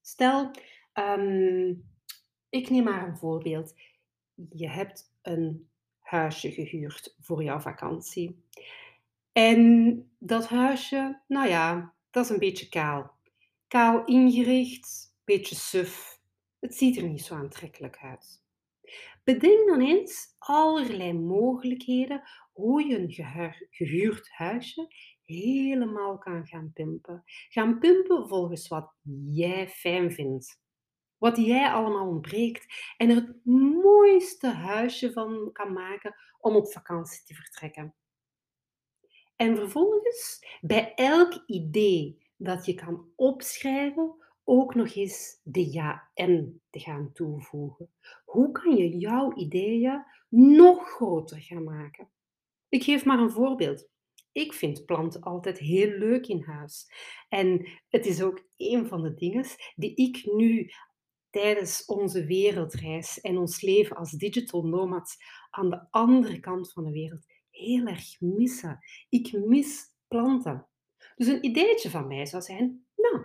Stel, 0.00 0.50
ehm, 0.92 1.74
ik 2.48 2.70
neem 2.70 2.84
maar 2.84 3.08
een 3.08 3.16
voorbeeld. 3.16 3.74
Je 4.50 4.68
hebt 4.68 5.12
een 5.22 5.68
huisje 5.98 6.50
gehuurd 6.50 7.16
voor 7.20 7.42
jouw 7.42 7.60
vakantie. 7.60 8.44
En 9.32 10.10
dat 10.18 10.48
huisje, 10.48 11.20
nou 11.26 11.48
ja, 11.48 11.94
dat 12.10 12.24
is 12.24 12.30
een 12.30 12.38
beetje 12.38 12.68
kaal. 12.68 13.15
Kaal 13.68 14.04
ingericht, 14.04 15.14
beetje 15.24 15.54
suf. 15.54 16.20
Het 16.58 16.74
ziet 16.74 16.96
er 16.96 17.02
niet 17.02 17.24
zo 17.24 17.34
aantrekkelijk 17.34 17.98
uit. 18.02 18.44
Bedenk 19.24 19.68
dan 19.68 19.80
eens 19.80 20.34
allerlei 20.38 21.12
mogelijkheden 21.12 22.22
hoe 22.52 22.86
je 22.86 22.98
een 22.98 23.12
gehuurd 23.70 24.30
huisje 24.30 24.94
helemaal 25.24 26.18
kan 26.18 26.46
gaan 26.46 26.70
pimpen. 26.74 27.22
Gaan 27.48 27.78
pimpen 27.78 28.28
volgens 28.28 28.68
wat 28.68 28.94
jij 29.24 29.68
fijn 29.68 30.12
vindt. 30.12 30.60
Wat 31.18 31.36
jij 31.36 31.70
allemaal 31.70 32.08
ontbreekt. 32.08 32.94
En 32.96 33.10
er 33.10 33.16
het 33.16 33.44
mooiste 33.82 34.48
huisje 34.48 35.12
van 35.12 35.50
kan 35.52 35.72
maken 35.72 36.14
om 36.38 36.56
op 36.56 36.72
vakantie 36.72 37.24
te 37.24 37.34
vertrekken. 37.34 37.94
En 39.36 39.56
vervolgens, 39.56 40.46
bij 40.60 40.94
elk 40.94 41.42
idee 41.46 42.25
dat 42.36 42.66
je 42.66 42.74
kan 42.74 43.08
opschrijven, 43.16 44.14
ook 44.44 44.74
nog 44.74 44.94
eens 44.94 45.40
de 45.42 45.72
ja-en 45.72 46.62
te 46.70 46.80
gaan 46.80 47.12
toevoegen. 47.12 47.90
Hoe 48.24 48.52
kan 48.52 48.76
je 48.76 48.98
jouw 48.98 49.34
ideeën 49.34 50.04
nog 50.28 50.88
groter 50.88 51.40
gaan 51.40 51.64
maken? 51.64 52.10
Ik 52.68 52.82
geef 52.82 53.04
maar 53.04 53.18
een 53.18 53.30
voorbeeld. 53.30 53.88
Ik 54.32 54.52
vind 54.52 54.84
planten 54.84 55.20
altijd 55.20 55.58
heel 55.58 55.88
leuk 55.88 56.26
in 56.26 56.42
huis. 56.42 56.92
En 57.28 57.68
het 57.88 58.06
is 58.06 58.22
ook 58.22 58.48
een 58.56 58.86
van 58.86 59.02
de 59.02 59.14
dingen 59.14 59.46
die 59.74 59.94
ik 59.94 60.32
nu 60.34 60.70
tijdens 61.30 61.84
onze 61.84 62.24
wereldreis 62.24 63.20
en 63.20 63.38
ons 63.38 63.60
leven 63.60 63.96
als 63.96 64.10
digital 64.10 64.62
nomads 64.62 65.16
aan 65.50 65.70
de 65.70 65.86
andere 65.90 66.40
kant 66.40 66.72
van 66.72 66.84
de 66.84 66.90
wereld 66.90 67.26
heel 67.50 67.86
erg 67.86 68.20
missen. 68.20 68.78
Ik 69.08 69.32
mis 69.32 69.84
planten. 70.08 70.66
Dus 71.16 71.26
een 71.26 71.44
ideetje 71.44 71.90
van 71.90 72.06
mij 72.06 72.26
zou 72.26 72.42
zijn, 72.42 72.86
nou, 72.96 73.24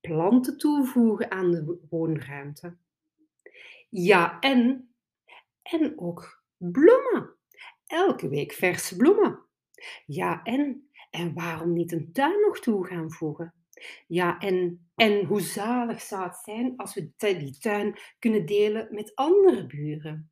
planten 0.00 0.58
toevoegen 0.58 1.30
aan 1.30 1.50
de 1.50 1.78
woonruimte. 1.90 2.76
Ja, 3.88 4.38
en, 4.40 4.94
en 5.62 5.98
ook 5.98 6.44
bloemen. 6.56 7.34
Elke 7.86 8.28
week 8.28 8.52
verse 8.52 8.96
bloemen. 8.96 9.38
Ja, 10.06 10.42
en? 10.42 10.88
En 11.10 11.34
waarom 11.34 11.72
niet 11.72 11.92
een 11.92 12.12
tuin 12.12 12.40
nog 12.40 12.60
toe 12.60 12.86
gaan 12.86 13.10
voegen? 13.10 13.54
Ja, 14.06 14.38
en, 14.38 14.88
en 14.94 15.24
hoe 15.24 15.40
zalig 15.40 16.00
zou 16.00 16.22
het 16.22 16.36
zijn 16.36 16.76
als 16.76 16.94
we 16.94 17.10
die 17.16 17.58
tuin 17.58 17.98
kunnen 18.18 18.46
delen 18.46 18.88
met 18.90 19.14
andere 19.14 19.66
buren? 19.66 20.30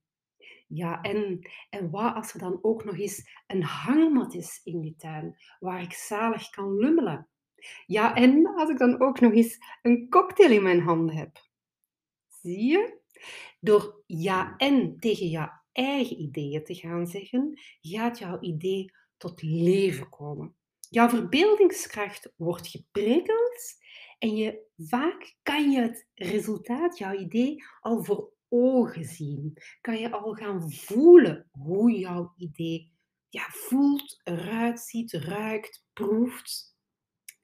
Ja, 0.75 1.01
en, 1.01 1.49
en 1.71 1.91
wat 1.91 2.15
als 2.15 2.33
er 2.33 2.39
dan 2.39 2.59
ook 2.63 2.85
nog 2.85 2.99
eens 2.99 3.29
een 3.47 3.63
hangmat 3.63 4.35
is 4.35 4.61
in 4.65 4.81
die 4.81 4.97
tuin, 4.97 5.37
waar 5.61 5.83
ik 5.83 5.93
zalig 5.93 6.51
kan 6.51 6.77
lummelen? 6.77 7.29
Ja, 7.87 8.15
en 8.15 8.47
als 8.47 8.71
ik 8.71 8.79
dan 8.79 9.01
ook 9.01 9.21
nog 9.21 9.33
eens 9.33 9.59
een 9.83 10.09
cocktail 10.09 10.51
in 10.51 10.63
mijn 10.63 10.81
handen 10.81 11.17
heb. 11.17 11.51
Zie 12.29 12.65
je? 12.65 13.01
Door 13.61 14.03
ja 14.07 14.55
en 14.57 14.97
tegen 14.99 15.27
jouw 15.27 15.51
eigen 15.73 16.21
ideeën 16.21 16.65
te 16.65 16.75
gaan 16.75 17.07
zeggen, 17.07 17.59
gaat 17.81 18.19
jouw 18.19 18.41
idee 18.41 18.93
tot 19.17 19.43
leven 19.43 20.09
komen. 20.09 20.57
Jouw 20.89 21.09
verbeeldingskracht 21.09 22.33
wordt 22.37 22.69
geprikkeld 22.69 23.75
en 24.19 24.37
je, 24.37 24.67
vaak 24.77 25.37
kan 25.43 25.71
je 25.71 25.81
het 25.81 26.09
resultaat, 26.15 26.99
jouw 26.99 27.19
idee, 27.19 27.65
al 27.81 28.05
voor 28.05 28.33
ogen 28.53 29.05
zien. 29.05 29.57
Kan 29.81 29.99
je 29.99 30.11
al 30.11 30.33
gaan 30.33 30.73
voelen 30.73 31.49
hoe 31.51 31.99
jouw 31.99 32.35
idee 32.37 32.93
ja, 33.29 33.47
voelt, 33.49 34.21
eruit 34.25 34.81
ziet, 34.81 35.12
ruikt, 35.12 35.87
proeft. 35.93 36.77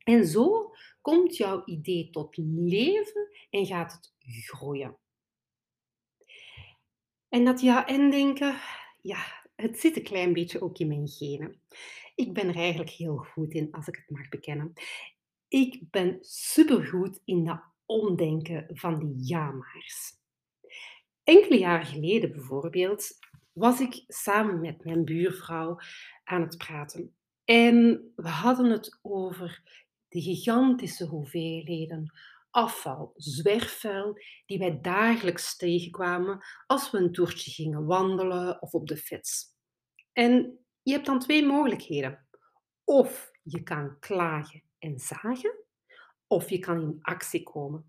En 0.05 0.27
zo 0.27 0.75
komt 1.01 1.37
jouw 1.37 1.63
idee 1.65 2.11
tot 2.11 2.37
leven 2.37 3.29
en 3.51 3.67
gaat 3.67 3.93
het 3.93 4.15
groeien. 4.47 4.97
En 7.29 7.45
dat 7.45 7.61
ja 7.61 7.87
en 7.87 8.11
denken, 8.11 8.61
ja, 9.01 9.47
het 9.57 9.81
zit 9.81 9.97
een 9.97 10.03
klein 10.03 10.33
beetje 10.33 10.61
ook 10.61 10.79
in 10.79 10.89
mijn 10.89 11.09
genen. 11.09 11.63
Ik 12.15 12.33
ben 12.33 12.49
er 12.49 12.57
eigenlijk 12.57 12.91
heel 12.91 13.17
goed 13.17 13.53
in, 13.53 13.73
als 13.73 13.89
ik 13.89 13.97
het 13.97 14.11
mag 14.11 14.29
bekennen. 14.29 14.73
Ik 15.49 15.91
ben 15.91 16.19
supergoed 16.21 17.21
in 17.25 17.45
dat 17.45 17.61
omdenken 17.87 18.67
van 18.73 18.99
die 18.99 19.29
ja-maars. 19.29 20.18
Enkele 21.29 21.59
jaren 21.59 21.87
geleden 21.87 22.33
bijvoorbeeld 22.33 23.19
was 23.53 23.81
ik 23.81 24.05
samen 24.07 24.61
met 24.61 24.85
mijn 24.85 25.05
buurvrouw 25.05 25.79
aan 26.25 26.41
het 26.41 26.57
praten. 26.57 27.17
En 27.45 28.03
we 28.17 28.29
hadden 28.29 28.71
het 28.71 28.99
over 29.03 29.63
de 30.09 30.21
gigantische 30.21 31.07
hoeveelheden 31.07 32.13
afval, 32.51 33.13
zwerfvuil, 33.17 34.21
die 34.47 34.59
wij 34.59 34.81
dagelijks 34.81 35.57
tegenkwamen 35.57 36.45
als 36.67 36.91
we 36.91 36.99
een 36.99 37.13
toertje 37.13 37.51
gingen 37.51 37.87
wandelen 37.87 38.63
of 38.63 38.73
op 38.73 38.87
de 38.87 38.97
fiets. 38.97 39.47
En 40.13 40.59
je 40.83 40.93
hebt 40.93 41.07
dan 41.07 41.19
twee 41.19 41.47
mogelijkheden. 41.47 42.27
Of 42.85 43.31
je 43.43 43.63
kan 43.63 43.99
klagen 43.99 44.63
en 44.79 44.99
zagen, 44.99 45.65
of 46.27 46.51
je 46.51 46.59
kan 46.59 46.81
in 46.81 46.99
actie 47.01 47.43
komen. 47.43 47.88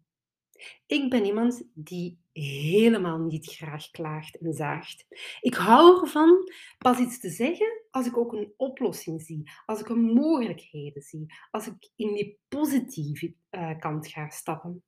Ik 0.86 1.10
ben 1.10 1.26
iemand 1.26 1.64
die 1.74 2.20
helemaal 2.32 3.20
niet 3.20 3.46
graag 3.46 3.90
klaagt 3.90 4.38
en 4.38 4.54
zaagt. 4.54 5.06
Ik 5.42 5.54
hou 5.54 6.02
ervan 6.02 6.52
pas 6.78 7.00
iets 7.00 7.20
te 7.20 7.30
zeggen 7.30 7.84
als 7.90 8.06
ik 8.06 8.18
ook 8.18 8.34
een 8.34 8.54
oplossing 8.58 9.22
zie, 9.22 9.52
als 9.66 9.80
ik 9.80 9.90
een 9.90 10.14
mogelijkheden 10.14 11.02
zie, 11.02 11.26
als 11.52 11.68
ik 11.68 11.92
in 11.96 12.14
die 12.14 12.40
positieve 12.48 13.34
uh, 13.52 13.80
kant 13.80 14.08
ga 14.08 14.30
stappen. 14.30 14.84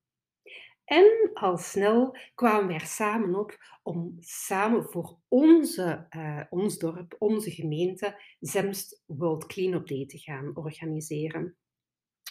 En 0.92 1.30
al 1.34 1.58
snel 1.58 2.18
kwamen 2.36 2.68
we 2.68 2.74
er 2.74 2.86
samen 2.86 3.36
op 3.36 3.58
om 3.84 4.16
samen 4.20 4.84
voor 4.84 5.18
onze, 5.28 6.06
eh, 6.10 6.42
ons 6.50 6.78
dorp, 6.78 7.16
onze 7.20 7.52
gemeente, 7.52 8.22
Zemst 8.40 9.04
World 9.06 9.46
Cleanup 9.46 9.88
Day 9.88 10.06
te 10.06 10.18
gaan 10.18 10.52
organiseren. 10.56 11.58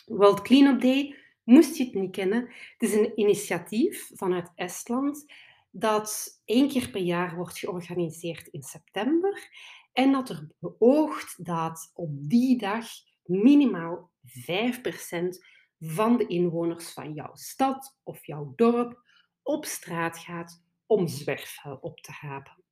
World 0.04 0.42
Cleanup 0.42 0.80
Day, 0.80 1.16
moest 1.50 1.76
je 1.76 1.84
het 1.84 1.94
niet 1.94 2.10
kennen, 2.10 2.40
het 2.78 2.82
is 2.88 2.94
een 2.94 3.12
initiatief 3.14 4.10
vanuit 4.14 4.52
Estland 4.54 5.32
dat 5.70 6.40
één 6.44 6.68
keer 6.68 6.90
per 6.90 7.00
jaar 7.00 7.36
wordt 7.36 7.58
georganiseerd 7.58 8.46
in 8.46 8.62
september 8.62 9.48
en 9.92 10.12
dat 10.12 10.28
er 10.28 10.48
beoogt 10.58 11.44
dat 11.44 11.90
op 11.94 12.10
die 12.12 12.58
dag 12.58 12.86
minimaal 13.24 14.10
5% 14.22 14.22
van 15.78 16.16
de 16.16 16.26
inwoners 16.26 16.92
van 16.92 17.12
jouw 17.12 17.34
stad 17.34 17.96
of 18.02 18.26
jouw 18.26 18.52
dorp 18.56 19.02
op 19.42 19.64
straat 19.64 20.18
gaat 20.18 20.64
om 20.86 21.08
zwerfvuil 21.08 21.78
op 21.80 22.00
te 22.00 22.12
hapen. 22.12 22.64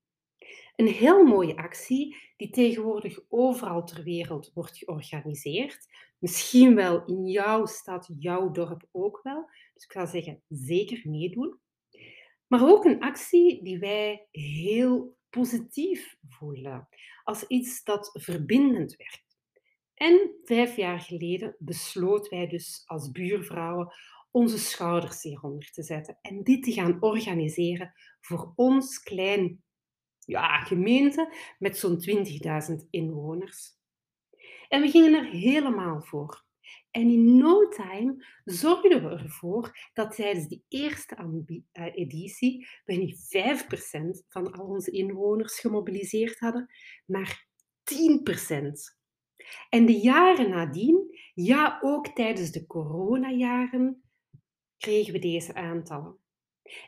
Een 0.76 0.86
heel 0.86 1.24
mooie 1.24 1.56
actie 1.56 2.16
die 2.36 2.50
tegenwoordig 2.50 3.18
overal 3.28 3.84
ter 3.84 4.02
wereld 4.02 4.50
wordt 4.54 4.76
georganiseerd. 4.76 5.86
Misschien 6.18 6.74
wel 6.74 7.04
in 7.04 7.26
jouw 7.26 7.66
stad, 7.66 8.10
jouw 8.18 8.50
dorp 8.50 8.88
ook 8.92 9.20
wel. 9.22 9.50
Dus 9.74 9.84
ik 9.84 9.92
zou 9.92 10.06
zeggen, 10.06 10.42
zeker 10.48 11.00
meedoen. 11.04 11.60
Maar 12.46 12.68
ook 12.68 12.84
een 12.84 13.00
actie 13.00 13.62
die 13.62 13.78
wij 13.78 14.26
heel 14.30 15.16
positief 15.30 16.16
voelen, 16.28 16.88
als 17.24 17.46
iets 17.46 17.82
dat 17.84 18.10
verbindend 18.12 18.96
werkt. 18.96 19.28
En 19.94 20.30
vijf 20.44 20.76
jaar 20.76 21.00
geleden 21.00 21.56
besloten 21.58 22.30
wij 22.30 22.46
dus 22.46 22.82
als 22.86 23.10
buurvrouwen 23.10 23.92
onze 24.30 24.58
schouders 24.58 25.22
hieronder 25.22 25.70
te 25.70 25.82
zetten 25.82 26.18
en 26.20 26.42
dit 26.42 26.62
te 26.62 26.72
gaan 26.72 27.02
organiseren 27.02 27.92
voor 28.20 28.52
ons 28.54 28.98
klein 29.02 29.62
ja, 30.18 30.60
gemeente 30.60 31.34
met 31.58 31.78
zo'n 31.78 32.00
20.000 32.80 32.90
inwoners. 32.90 33.77
En 34.68 34.80
we 34.80 34.88
gingen 34.88 35.14
er 35.14 35.24
helemaal 35.30 36.00
voor. 36.00 36.46
En 36.90 37.10
in 37.10 37.36
no 37.36 37.68
time 37.68 38.26
zorgden 38.44 39.02
we 39.02 39.22
ervoor 39.22 39.88
dat 39.92 40.14
tijdens 40.14 40.48
die 40.48 40.64
eerste 40.68 41.14
eh, 41.72 41.84
editie 41.94 42.68
we 42.84 42.94
niet 42.94 43.28
5% 44.24 44.26
van 44.28 44.52
al 44.52 44.66
onze 44.66 44.90
inwoners 44.90 45.60
gemobiliseerd 45.60 46.38
hadden, 46.38 46.74
maar 47.06 47.46
10%. 47.82 48.96
En 49.68 49.86
de 49.86 49.98
jaren 49.98 50.50
nadien, 50.50 51.18
ja 51.34 51.78
ook 51.82 52.06
tijdens 52.06 52.50
de 52.50 52.66
coronajaren, 52.66 54.02
kregen 54.76 55.12
we 55.12 55.18
deze 55.18 55.54
aantallen. 55.54 56.18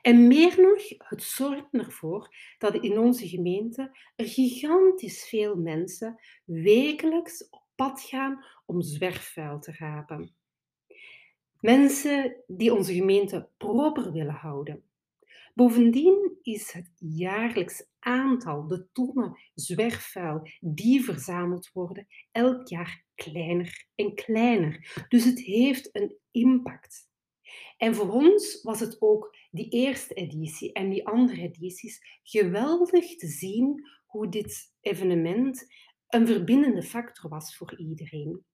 En 0.02 0.26
meer 0.26 0.60
nog, 0.60 1.08
het 1.08 1.22
zorgt 1.22 1.68
ervoor 1.72 2.34
dat 2.58 2.74
in 2.74 2.98
onze 2.98 3.28
gemeente 3.28 3.98
er 4.16 4.26
gigantisch 4.26 5.28
veel 5.28 5.56
mensen 5.56 6.20
wekelijks 6.44 7.48
pad 7.80 8.02
gaan 8.02 8.44
om 8.66 8.82
zwerfvuil 8.82 9.60
te 9.60 9.72
rapen. 9.72 10.34
Mensen 11.60 12.36
die 12.46 12.74
onze 12.74 12.94
gemeente 12.94 13.48
proper 13.56 14.12
willen 14.12 14.34
houden. 14.34 14.82
Bovendien 15.54 16.38
is 16.42 16.72
het 16.72 16.90
jaarlijks 16.96 17.86
aantal, 17.98 18.66
de 18.66 18.88
tonnen 18.92 19.38
zwerfvuil 19.54 20.48
die 20.60 21.04
verzameld 21.04 21.72
worden, 21.72 22.06
elk 22.32 22.68
jaar 22.68 23.04
kleiner 23.14 23.86
en 23.94 24.14
kleiner. 24.14 25.04
Dus 25.08 25.24
het 25.24 25.40
heeft 25.40 25.88
een 25.92 26.16
impact. 26.30 27.08
En 27.76 27.94
voor 27.94 28.10
ons 28.12 28.62
was 28.62 28.80
het 28.80 28.96
ook 29.00 29.36
die 29.50 29.68
eerste 29.68 30.14
editie 30.14 30.72
en 30.72 30.90
die 30.90 31.06
andere 31.06 31.40
edities 31.40 32.20
geweldig 32.22 33.16
te 33.16 33.26
zien 33.26 33.88
hoe 34.06 34.28
dit 34.28 34.74
evenement 34.80 35.66
een 36.10 36.26
verbindende 36.26 36.82
factor 36.82 37.30
was 37.30 37.56
voor 37.56 37.78
iedereen. 37.78 38.44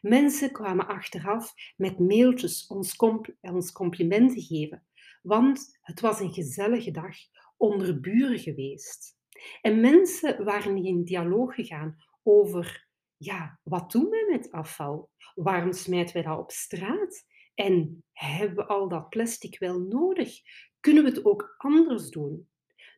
Mensen 0.00 0.52
kwamen 0.52 0.86
achteraf 0.86 1.52
met 1.76 1.98
mailtjes 1.98 2.66
ons, 2.66 2.96
ons 3.40 3.72
complimenten 3.72 4.42
geven, 4.42 4.86
want 5.22 5.78
het 5.80 6.00
was 6.00 6.20
een 6.20 6.32
gezellige 6.32 6.90
dag 6.90 7.16
onder 7.56 8.00
buren 8.00 8.38
geweest. 8.38 9.18
En 9.60 9.80
mensen 9.80 10.44
waren 10.44 10.84
in 10.84 11.04
dialoog 11.04 11.54
gegaan 11.54 11.96
over, 12.22 12.88
ja, 13.16 13.60
wat 13.62 13.90
doen 13.90 14.08
we 14.08 14.28
met 14.30 14.50
afval? 14.50 15.10
Waarom 15.34 15.72
smijten 15.72 16.16
we 16.16 16.22
dat 16.22 16.38
op 16.38 16.50
straat? 16.50 17.24
En 17.54 18.04
hebben 18.12 18.56
we 18.56 18.66
al 18.66 18.88
dat 18.88 19.08
plastic 19.08 19.58
wel 19.58 19.78
nodig? 19.78 20.40
Kunnen 20.80 21.04
we 21.04 21.08
het 21.08 21.24
ook 21.24 21.54
anders 21.56 22.10
doen? 22.10 22.48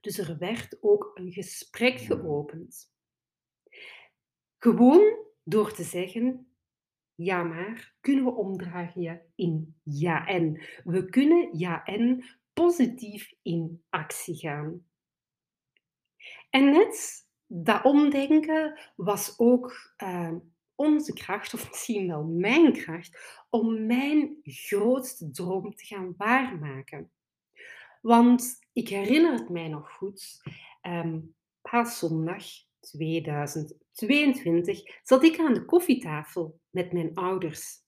Dus 0.00 0.18
er 0.18 0.38
werd 0.38 0.78
ook 0.80 1.10
een 1.14 1.32
gesprek 1.32 2.00
geopend. 2.00 2.91
Gewoon 4.62 5.16
door 5.42 5.72
te 5.72 5.82
zeggen, 5.82 6.54
ja 7.14 7.42
maar, 7.42 7.94
kunnen 8.00 8.24
we 8.24 8.30
omdraaien 8.30 9.22
in 9.34 9.80
ja 9.82 10.26
en. 10.26 10.60
We 10.84 11.04
kunnen 11.04 11.58
ja 11.58 11.84
en 11.84 12.24
positief 12.52 13.32
in 13.42 13.84
actie 13.88 14.36
gaan. 14.36 14.86
En 16.50 16.70
net 16.70 17.26
dat 17.46 17.84
omdenken 17.84 18.80
was 18.96 19.38
ook 19.38 19.94
uh, 20.02 20.34
onze 20.74 21.12
kracht, 21.12 21.54
of 21.54 21.68
misschien 21.68 22.06
wel 22.06 22.24
mijn 22.24 22.72
kracht, 22.72 23.44
om 23.50 23.86
mijn 23.86 24.38
grootste 24.42 25.30
droom 25.30 25.74
te 25.74 25.84
gaan 25.84 26.14
waarmaken. 26.16 27.10
Want 28.00 28.58
ik 28.72 28.88
herinner 28.88 29.32
het 29.32 29.48
mij 29.48 29.68
nog 29.68 29.92
goed, 29.92 30.42
um, 30.82 31.34
paaszondag 31.60 32.44
2022 33.92 35.00
zat 35.02 35.22
ik 35.22 35.38
aan 35.38 35.54
de 35.54 35.64
koffietafel 35.64 36.60
met 36.70 36.92
mijn 36.92 37.14
ouders. 37.14 37.80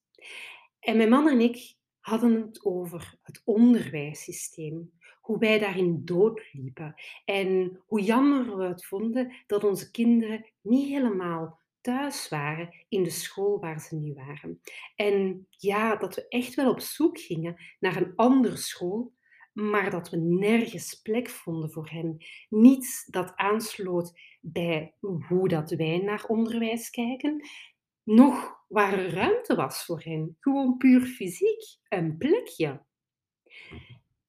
En 0.81 0.97
mijn 0.97 1.09
man 1.09 1.29
en 1.29 1.40
ik 1.40 1.77
hadden 2.01 2.40
het 2.40 2.64
over 2.64 3.19
het 3.23 3.43
onderwijssysteem, 3.45 4.93
hoe 5.21 5.38
wij 5.38 5.59
daarin 5.59 6.05
doodliepen 6.05 6.95
en 7.25 7.81
hoe 7.87 8.01
jammer 8.01 8.57
we 8.57 8.64
het 8.64 8.85
vonden 8.85 9.33
dat 9.47 9.64
onze 9.64 9.90
kinderen 9.90 10.53
niet 10.61 10.88
helemaal 10.88 11.62
thuis 11.81 12.29
waren 12.29 12.85
in 12.88 13.03
de 13.03 13.11
school 13.11 13.61
waar 13.61 13.81
ze 13.81 13.97
nu 13.97 14.14
waren. 14.14 14.61
En 14.95 15.47
ja, 15.51 15.97
dat 15.97 16.14
we 16.14 16.29
echt 16.29 16.55
wel 16.55 16.71
op 16.71 16.81
zoek 16.81 17.19
gingen 17.19 17.57
naar 17.81 17.97
een 17.97 18.12
andere 18.17 18.57
school, 18.57 19.12
maar 19.53 19.90
dat 19.90 20.11
we 20.11 20.17
nergens 20.17 20.95
plek 20.95 21.29
vonden 21.29 21.71
voor 21.71 21.88
hen. 21.90 22.25
Niets 22.49 23.07
dat 23.07 23.33
aansloot 23.35 24.21
bij 24.47 24.95
hoe 25.01 25.49
dat 25.49 25.71
wij 25.71 25.99
naar 25.99 26.25
onderwijs 26.25 26.91
kijken, 26.91 27.49
nog 28.03 28.65
waar 28.69 28.99
er 28.99 29.11
ruimte 29.11 29.55
was 29.55 29.85
voor 29.85 30.01
hen. 30.03 30.37
Gewoon 30.41 30.77
puur 30.77 31.01
fysiek, 31.01 31.63
een 31.89 32.17
plekje. 32.17 32.83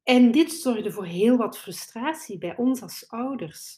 En 0.03 0.31
dit 0.31 0.51
zorgde 0.51 0.91
voor 0.91 1.05
heel 1.05 1.37
wat 1.37 1.59
frustratie 1.59 2.37
bij 2.37 2.57
ons 2.57 2.81
als 2.81 3.09
ouders. 3.09 3.77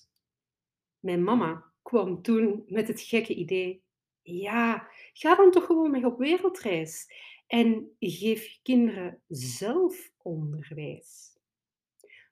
Mijn 0.99 1.23
mama 1.23 1.65
kwam 1.81 2.21
toen 2.21 2.63
met 2.67 2.87
het 2.87 3.01
gekke 3.01 3.35
idee: 3.35 3.83
ja, 4.21 4.87
ga 5.13 5.35
dan 5.35 5.51
toch 5.51 5.65
gewoon 5.65 5.91
mee 5.91 6.05
op 6.05 6.17
wereldreis 6.17 7.07
en 7.47 7.95
geef 7.99 8.45
je 8.45 8.59
kinderen 8.63 9.21
zelf 9.27 10.11
onderwijs. 10.17 11.37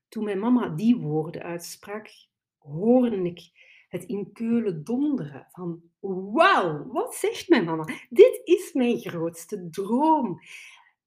Toen 0.07 0.23
mijn 0.23 0.39
mama 0.39 0.69
die 0.69 0.95
woorden 0.95 1.43
uitsprak, 1.43 2.09
hoorde 2.57 3.23
ik 3.23 3.64
het 3.89 4.03
in 4.03 4.31
Keulen 4.31 4.83
donderen 4.83 5.47
van 5.51 5.81
wauw, 6.33 6.85
wat 6.87 7.15
zegt 7.15 7.49
mijn 7.49 7.65
mama? 7.65 7.83
Dit 8.09 8.41
is 8.43 8.73
mijn 8.73 8.99
grootste 8.99 9.69
droom. 9.69 10.39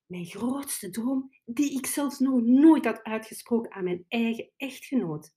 Mijn 0.06 0.26
grootste 0.26 0.90
droom 0.90 1.30
die 1.44 1.78
ik 1.78 1.86
zelfs 1.86 2.18
nog 2.18 2.42
nooit 2.42 2.84
had 2.84 3.02
uitgesproken 3.02 3.72
aan 3.72 3.84
mijn 3.84 4.04
eigen 4.08 4.50
echtgenoot. 4.56 5.34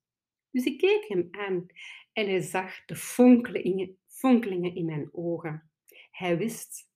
Dus 0.52 0.66
ik 0.66 0.78
keek 0.78 1.06
hem 1.08 1.28
aan 1.32 1.66
en 2.14 2.26
hij 2.26 2.42
zag 2.42 2.86
de 2.86 2.96
fonkelingen, 2.96 3.98
fonkelingen 4.08 4.76
in 4.76 4.86
mijn 4.86 5.10
ogen. 5.12 5.72
Hij 6.12 6.38
wist, 6.38 6.90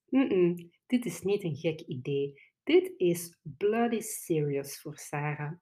dit 0.86 1.06
is 1.06 1.22
niet 1.22 1.44
een 1.44 1.56
gek 1.56 1.82
idee. 1.82 2.42
Dit 2.64 2.94
is 2.98 3.38
bloody 3.42 4.00
serious 4.00 4.82
voor 4.82 4.98
Sarah. 4.98 5.54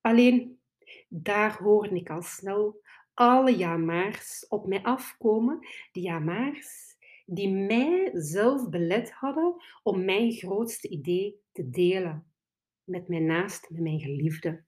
Alleen, 0.00 0.60
daar 1.08 1.56
hoorde 1.62 1.94
ik 1.94 2.10
al 2.10 2.22
snel 2.22 2.80
alle 3.14 3.56
jamaars 3.56 4.46
op 4.48 4.66
mij 4.66 4.82
afkomen, 4.82 5.66
die 5.92 6.02
jamaars 6.02 6.94
die 7.26 7.50
mij 7.50 8.10
zelf 8.12 8.68
belet 8.68 9.10
hadden 9.10 9.54
om 9.82 10.04
mijn 10.04 10.32
grootste 10.32 10.88
idee 10.88 11.40
te 11.52 11.70
delen 11.70 12.26
met 12.84 13.08
mijn 13.08 13.26
naaste, 13.26 13.72
met 13.72 13.82
mijn 13.82 14.00
geliefde. 14.00 14.64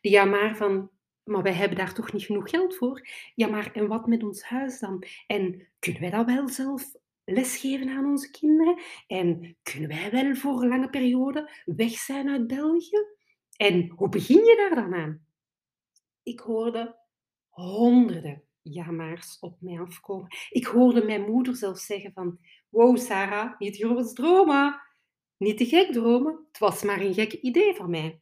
Die 0.00 0.12
jamaar 0.12 0.56
van, 0.56 0.90
maar 1.22 1.42
wij 1.42 1.52
hebben 1.52 1.78
daar 1.78 1.94
toch 1.94 2.12
niet 2.12 2.22
genoeg 2.22 2.50
geld 2.50 2.76
voor? 2.76 3.08
Ja, 3.34 3.46
maar 3.46 3.72
en 3.72 3.88
wat 3.88 4.06
met 4.06 4.22
ons 4.22 4.42
huis 4.42 4.78
dan? 4.78 5.04
En 5.26 5.68
kunnen 5.78 6.00
wij 6.00 6.10
dat 6.10 6.26
wel 6.26 6.48
zelf 6.48 6.94
lesgeven 7.24 7.88
aan 7.88 8.06
onze 8.06 8.30
kinderen? 8.30 8.80
En 9.06 9.56
kunnen 9.62 9.88
wij 9.88 10.10
wel 10.10 10.34
voor 10.34 10.62
een 10.62 10.68
lange 10.68 10.90
periode 10.90 11.50
weg 11.64 11.92
zijn 11.92 12.28
uit 12.28 12.46
België? 12.46 13.06
En 13.56 13.88
hoe 13.88 14.08
begin 14.08 14.44
je 14.44 14.56
daar 14.56 14.74
dan 14.74 14.94
aan? 14.94 15.24
Ik 16.22 16.40
hoorde 16.40 16.99
honderden 17.50 18.42
ja-maars 18.62 19.38
op 19.38 19.56
mij 19.60 19.80
afkomen. 19.80 20.28
Ik 20.50 20.64
hoorde 20.64 21.04
mijn 21.04 21.30
moeder 21.30 21.56
zelfs 21.56 21.86
zeggen 21.86 22.12
van... 22.12 22.38
Wow, 22.68 22.98
Sarah, 22.98 23.58
niet 23.58 23.76
groot 23.76 24.16
dromen. 24.16 24.80
Niet 25.36 25.56
te 25.56 25.66
gek 25.66 25.92
dromen. 25.92 26.46
Het 26.48 26.58
was 26.58 26.82
maar 26.82 27.00
een 27.00 27.14
gek 27.14 27.32
idee 27.32 27.74
van 27.74 27.90
mij. 27.90 28.20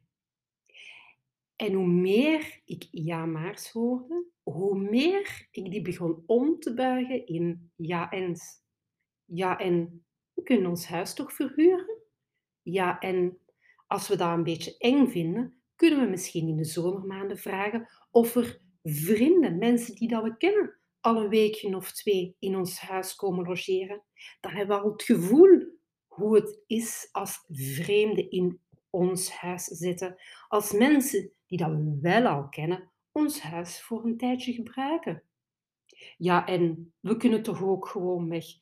En 1.57 1.73
hoe 1.73 1.87
meer 1.87 2.61
ik 2.65 2.89
ja-maars 2.91 3.71
hoorde, 3.71 4.27
hoe 4.43 4.79
meer 4.79 5.49
ik 5.51 5.71
die 5.71 5.83
begon 5.83 6.23
om 6.27 6.59
te 6.59 6.75
buigen 6.75 7.27
in 7.27 7.71
ja-ens. 7.77 8.63
Ja, 9.25 9.59
en 9.59 10.05
we 10.35 10.43
kunnen 10.43 10.71
ons 10.71 10.87
huis 10.87 11.15
toch 11.15 11.33
verhuren? 11.33 11.99
Ja, 12.63 12.99
en 12.99 13.39
als 13.87 14.09
we 14.09 14.17
dat 14.17 14.33
een 14.33 14.43
beetje 14.43 14.79
eng 14.79 15.07
vinden, 15.07 15.63
kunnen 15.75 16.01
we 16.01 16.11
misschien 16.11 16.49
in 16.49 16.57
de 16.57 16.65
zomermaanden 16.65 17.39
vragen 17.39 17.89
of 18.11 18.35
er 18.35 18.61
vrienden, 18.83 19.59
mensen 19.59 19.95
die 19.95 20.09
dat 20.09 20.23
we 20.23 20.37
kennen, 20.37 20.79
al 21.01 21.17
een 21.17 21.29
weekje 21.29 21.77
of 21.77 21.93
twee 21.93 22.37
in 22.39 22.57
ons 22.57 22.81
huis 22.81 23.15
komen 23.15 23.47
logeren. 23.47 24.03
Dan 24.41 24.53
hebben 24.53 24.77
we 24.77 24.83
al 24.83 24.91
het 24.91 25.03
gevoel 25.03 25.77
hoe 26.07 26.35
het 26.35 26.61
is 26.67 27.09
als 27.13 27.45
vreemden 27.49 28.31
in 28.31 28.61
ons 28.91 29.31
huis 29.31 29.65
zitten, 29.65 30.17
als 30.49 30.73
mensen 30.73 31.33
die 31.47 31.59
dat 31.59 31.71
we 31.71 31.99
wel 32.01 32.27
al 32.27 32.49
kennen, 32.49 32.91
ons 33.13 33.41
huis 33.41 33.83
voor 33.83 34.05
een 34.05 34.17
tijdje 34.17 34.53
gebruiken. 34.53 35.23
Ja, 36.17 36.47
en 36.47 36.93
we 37.01 37.17
kunnen 37.17 37.43
toch 37.43 37.63
ook 37.63 37.89
gewoon 37.89 38.29
weg 38.29 38.45
50-50 38.45 38.59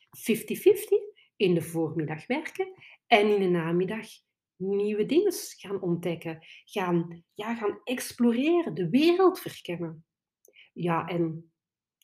in 1.36 1.54
de 1.54 1.62
voormiddag 1.62 2.26
werken 2.26 2.72
en 3.06 3.28
in 3.28 3.40
de 3.40 3.48
namiddag 3.48 4.06
nieuwe 4.56 5.06
dingen 5.06 5.32
gaan 5.32 5.80
ontdekken, 5.80 6.46
gaan, 6.64 7.24
ja, 7.34 7.54
gaan 7.54 7.80
exploreren, 7.84 8.74
de 8.74 8.88
wereld 8.88 9.40
verkennen. 9.40 10.04
Ja, 10.72 11.06
en 11.06 11.52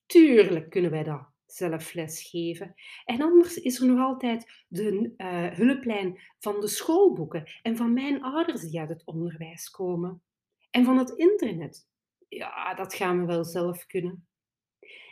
tuurlijk 0.06 0.70
kunnen 0.70 0.90
wij 0.90 1.02
dat 1.02 1.30
zelf 1.46 1.92
lesgeven. 1.92 2.74
En 3.04 3.22
anders 3.22 3.56
is 3.56 3.80
er 3.80 3.86
nog 3.86 3.98
altijd 3.98 4.64
de 4.68 5.14
uh, 5.16 5.50
hulplijn 5.56 6.20
van 6.38 6.60
de 6.60 6.68
schoolboeken 6.68 7.50
en 7.62 7.76
van 7.76 7.92
mijn 7.92 8.22
ouders 8.22 8.60
die 8.60 8.80
uit 8.80 8.88
het 8.88 9.06
onderwijs 9.06 9.70
komen. 9.70 10.22
En 10.70 10.84
van 10.84 10.98
het 10.98 11.10
internet. 11.10 11.88
Ja, 12.28 12.74
dat 12.74 12.94
gaan 12.94 13.20
we 13.20 13.26
wel 13.26 13.44
zelf 13.44 13.86
kunnen. 13.86 14.26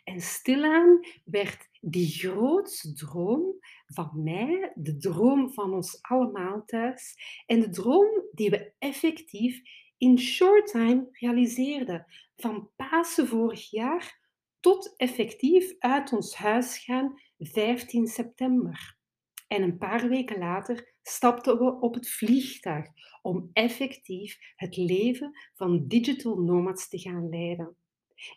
En 0.04 0.20
stilaan 0.20 1.06
werd 1.24 1.68
die 1.80 2.08
grootste 2.08 2.92
droom 2.92 3.58
van 3.86 4.10
mij, 4.22 4.72
de 4.74 4.96
droom 4.96 5.52
van 5.52 5.74
ons 5.74 5.98
allemaal 6.02 6.64
thuis, 6.64 7.16
en 7.46 7.60
de 7.60 7.70
droom 7.70 8.08
die 8.32 8.50
we 8.50 8.72
effectief 8.78 9.60
in 9.98 10.18
short 10.18 10.66
time 10.66 11.08
realiseerden. 11.10 12.06
Van 12.36 12.70
Pasen 12.76 13.26
vorig 13.26 13.70
jaar 13.70 14.18
tot 14.60 14.94
effectief 14.96 15.74
uit 15.78 16.12
ons 16.12 16.34
huis 16.34 16.78
gaan 16.78 17.20
15 17.38 18.06
september. 18.06 18.98
En 19.48 19.62
een 19.62 19.78
paar 19.78 20.08
weken 20.08 20.38
later 20.38 20.94
stapten 21.02 21.58
we 21.58 21.80
op 21.80 21.94
het 21.94 22.10
vliegtuig 22.10 22.86
om 23.22 23.50
effectief 23.52 24.38
het 24.56 24.76
leven 24.76 25.38
van 25.54 25.86
digital 25.88 26.36
nomads 26.36 26.88
te 26.88 26.98
gaan 26.98 27.28
leiden. 27.28 27.76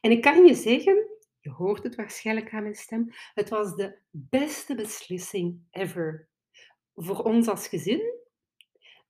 En 0.01 0.11
ik 0.11 0.21
kan 0.21 0.45
je 0.45 0.53
zeggen, 0.53 1.12
je 1.43 1.49
hoort 1.49 1.83
het 1.83 1.95
waarschijnlijk 1.95 2.53
aan 2.53 2.63
mijn 2.63 2.75
stem, 2.75 3.09
het 3.33 3.49
was 3.49 3.75
de 3.75 3.97
beste 4.09 4.75
beslissing 4.75 5.61
ever. 5.71 6.27
Voor 6.95 7.23
ons 7.23 7.47
als 7.47 7.67
gezin, 7.67 8.01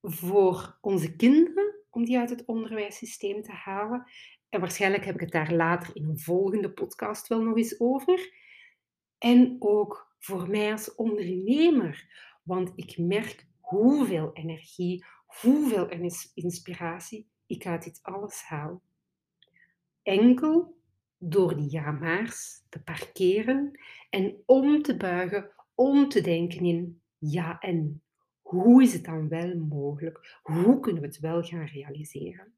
voor 0.01 0.77
onze 0.81 1.15
kinderen, 1.15 1.75
om 1.89 2.05
die 2.05 2.17
uit 2.17 2.29
het 2.29 2.45
onderwijssysteem 2.45 3.41
te 3.41 3.51
halen. 3.51 4.11
En 4.49 4.59
waarschijnlijk 4.59 5.05
heb 5.05 5.13
ik 5.15 5.21
het 5.21 5.31
daar 5.31 5.53
later 5.53 5.95
in 5.95 6.03
een 6.03 6.19
volgende 6.19 6.71
podcast 6.71 7.27
wel 7.27 7.41
nog 7.41 7.57
eens 7.57 7.79
over. 7.79 8.33
En 9.17 9.55
ook 9.59 10.15
voor 10.19 10.49
mij 10.49 10.71
als 10.71 10.95
ondernemer, 10.95 12.07
want 12.43 12.71
ik 12.75 12.97
merk 12.97 13.47
hoeveel 13.59 14.33
energie, 14.33 15.05
hoeveel 15.25 15.89
inspiratie 16.33 17.29
ik 17.45 17.65
uit 17.65 17.83
dit 17.83 17.99
alles 18.01 18.41
haal. 18.41 18.81
Enkel 20.03 20.81
door 21.29 21.55
die 21.55 21.71
ja-maars 21.71 22.63
te 22.69 22.81
parkeren 22.81 23.79
en 24.09 24.35
om 24.45 24.81
te 24.81 24.97
buigen, 24.97 25.49
om 25.75 26.09
te 26.09 26.21
denken 26.21 26.65
in 26.65 27.01
ja 27.17 27.59
en. 27.59 28.01
Hoe 28.41 28.83
is 28.83 28.93
het 28.93 29.05
dan 29.05 29.27
wel 29.27 29.57
mogelijk? 29.57 30.39
Hoe 30.41 30.79
kunnen 30.79 31.01
we 31.01 31.07
het 31.07 31.19
wel 31.19 31.43
gaan 31.43 31.65
realiseren? 31.65 32.53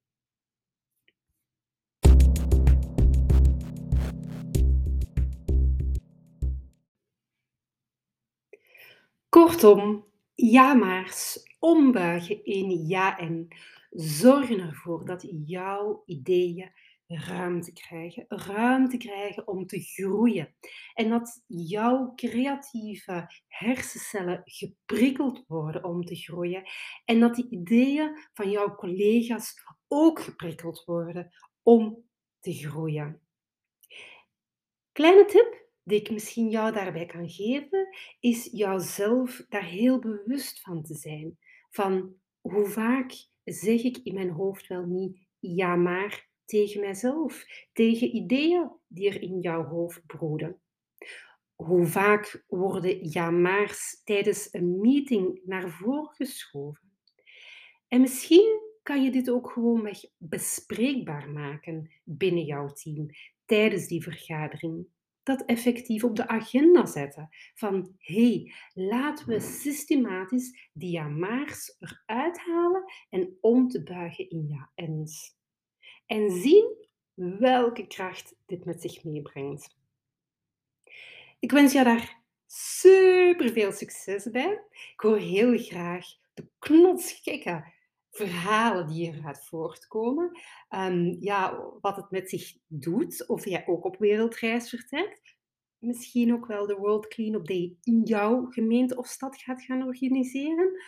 Kortom, 9.29 10.05
ja-maars, 10.33 11.43
ombuigen 11.59 12.45
in 12.45 12.85
ja 12.87 13.17
en. 13.17 13.47
Zorgen 13.89 14.59
ervoor 14.59 15.05
dat 15.05 15.27
jouw 15.45 16.03
ideeën 16.05 16.71
ruimte 17.07 17.73
krijgen. 17.73 18.25
Ruimte 18.27 18.97
krijgen 18.97 19.47
om 19.47 19.65
te 19.65 19.79
groeien. 19.79 20.55
En 20.93 21.09
dat 21.09 21.43
jouw 21.47 22.13
creatieve 22.15 23.31
hersencellen 23.47 24.41
geprikkeld 24.45 25.43
worden 25.47 25.83
om 25.83 26.05
te 26.05 26.15
groeien. 26.15 26.63
En 27.05 27.19
dat 27.19 27.35
die 27.35 27.49
ideeën 27.49 28.17
van 28.33 28.49
jouw 28.49 28.75
collega's 28.75 29.53
ook 29.87 30.19
geprikkeld 30.19 30.83
worden 30.85 31.31
om 31.63 32.03
te 32.39 32.53
groeien. 32.53 33.21
Kleine 34.91 35.25
tip 35.25 35.63
die 35.83 35.99
ik 35.99 36.11
misschien 36.11 36.49
jou 36.49 36.71
daarbij 36.71 37.05
kan 37.05 37.29
geven, 37.29 37.87
is 38.19 38.49
jouzelf 38.51 39.45
daar 39.49 39.63
heel 39.63 39.99
bewust 39.99 40.61
van 40.61 40.83
te 40.83 40.95
zijn. 40.95 41.37
Van 41.69 42.15
hoe 42.41 42.65
vaak 42.65 43.27
zeg 43.43 43.83
ik 43.83 43.97
in 43.97 44.13
mijn 44.13 44.29
hoofd 44.29 44.67
wel 44.67 44.85
niet 44.85 45.27
ja 45.39 45.75
maar 45.75 46.29
tegen 46.45 46.81
mijzelf, 46.81 47.45
tegen 47.73 48.15
ideeën 48.15 48.71
die 48.87 49.09
er 49.09 49.21
in 49.21 49.39
jouw 49.39 49.63
hoofd 49.63 50.05
broeden. 50.05 50.59
Hoe 51.55 51.85
vaak 51.85 52.43
worden 52.47 53.09
ja 53.09 53.31
maar's 53.31 54.01
tijdens 54.03 54.47
een 54.51 54.79
meeting 54.81 55.41
naar 55.45 55.69
voren 55.69 56.13
geschoven? 56.15 56.91
En 57.87 58.01
misschien 58.01 58.61
kan 58.83 59.03
je 59.03 59.11
dit 59.11 59.29
ook 59.29 59.51
gewoonweg 59.51 59.99
bespreekbaar 60.17 61.29
maken 61.29 61.91
binnen 62.03 62.45
jouw 62.45 62.67
team 62.67 63.09
tijdens 63.45 63.87
die 63.87 64.03
vergadering. 64.03 64.87
Dat 65.23 65.45
effectief 65.45 66.03
op 66.03 66.15
de 66.15 66.27
agenda 66.27 66.85
zetten. 66.85 67.29
Van 67.53 67.95
hey, 67.97 68.53
laten 68.73 69.27
we 69.27 69.39
systematisch 69.39 70.69
die 70.73 70.91
ja-maars 70.91 71.77
eruit 71.79 72.37
halen 72.37 72.83
en 73.09 73.37
om 73.41 73.67
te 73.67 73.83
buigen 73.83 74.29
in 74.29 74.47
ja-ens 74.47 75.35
en 76.05 76.31
zien 76.31 76.87
welke 77.13 77.87
kracht 77.87 78.35
dit 78.45 78.65
met 78.65 78.81
zich 78.81 79.03
meebrengt. 79.03 79.75
Ik 81.39 81.51
wens 81.51 81.73
jou 81.73 81.85
daar 81.85 82.23
super 82.47 83.49
veel 83.49 83.71
succes 83.71 84.29
bij. 84.29 84.61
Ik 84.93 84.99
hoor 84.99 85.17
heel 85.17 85.57
graag 85.57 86.05
de 86.33 86.47
knotsgekke 86.59 87.73
verhalen 88.11 88.87
die 88.87 89.13
eruit 89.13 89.45
voortkomen. 89.45 90.39
Um, 90.69 91.17
ja, 91.19 91.63
wat 91.81 91.95
het 91.95 92.11
met 92.11 92.29
zich 92.29 92.57
doet, 92.67 93.27
of 93.27 93.45
jij 93.45 93.67
ook 93.67 93.85
op 93.85 93.97
wereldreis 93.97 94.69
vertrekt. 94.69 95.35
Misschien 95.77 96.33
ook 96.33 96.45
wel 96.45 96.67
de 96.67 96.75
World 96.75 97.07
Cleanup 97.07 97.47
Day 97.47 97.77
in 97.83 98.01
jouw 98.03 98.45
gemeente 98.45 98.97
of 98.97 99.07
stad 99.07 99.37
gaat 99.37 99.61
gaan 99.61 99.83
organiseren. 99.83 100.81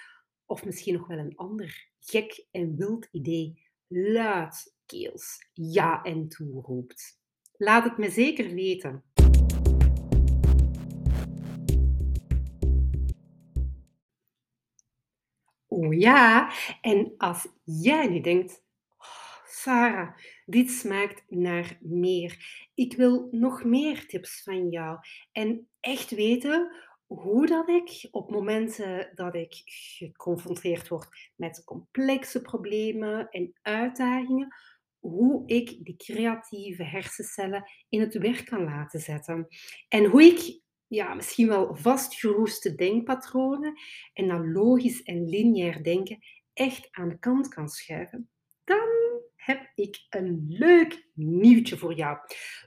Of 0.45 0.65
misschien 0.65 0.93
nog 0.93 1.07
wel 1.07 1.17
een 1.17 1.35
ander 1.35 1.89
gek 1.99 2.45
en 2.51 2.75
wild 2.75 3.07
idee 3.11 3.65
luid 3.87 4.76
keels 4.87 5.49
ja 5.53 6.01
en 6.03 6.27
toeroept. 6.27 7.19
Laat 7.57 7.83
het 7.83 7.97
me 7.97 8.09
zeker 8.09 8.53
weten. 8.53 9.03
Oh 15.67 15.93
ja, 15.93 16.51
en 16.81 17.13
als 17.17 17.47
jij 17.63 18.07
nu 18.07 18.21
denkt, 18.21 18.63
oh, 18.97 19.45
Sarah, 19.45 20.17
dit 20.45 20.69
smaakt 20.69 21.23
naar 21.27 21.77
meer. 21.81 22.65
Ik 22.73 22.95
wil 22.95 23.27
nog 23.31 23.63
meer 23.63 24.07
tips 24.07 24.43
van 24.43 24.69
jou 24.69 24.99
en 25.31 25.67
echt 25.79 26.09
weten 26.09 26.71
hoe 27.07 27.47
dat 27.47 27.69
ik 27.69 28.07
op 28.11 28.31
momenten 28.31 29.11
dat 29.15 29.35
ik 29.35 29.61
geconfronteerd 29.65 30.87
word 30.87 31.31
met 31.35 31.63
complexe 31.63 32.41
problemen 32.41 33.29
en 33.29 33.53
uitdagingen, 33.61 34.47
hoe 34.99 35.43
ik 35.47 35.85
die 35.85 35.95
creatieve 35.95 36.83
hersencellen 36.83 37.69
in 37.89 37.99
het 37.99 38.17
werk 38.17 38.45
kan 38.45 38.63
laten 38.63 38.99
zetten. 38.99 39.47
En 39.87 40.05
hoe 40.05 40.23
ik 40.23 40.61
ja, 40.87 41.13
misschien 41.13 41.47
wel 41.47 41.75
vastgeroeste 41.75 42.75
denkpatronen 42.75 43.73
en 44.13 44.27
dan 44.27 44.51
logisch 44.51 45.03
en 45.03 45.29
lineair 45.29 45.83
denken 45.83 46.19
echt 46.53 46.87
aan 46.91 47.09
de 47.09 47.19
kant 47.19 47.47
kan 47.47 47.69
schuiven. 47.69 48.29
dan 48.63 48.95
heb 49.35 49.71
ik 49.75 50.05
een 50.09 50.45
leuk 50.47 51.09
nieuwtje 51.13 51.77
voor 51.77 51.93
jou. 51.93 52.17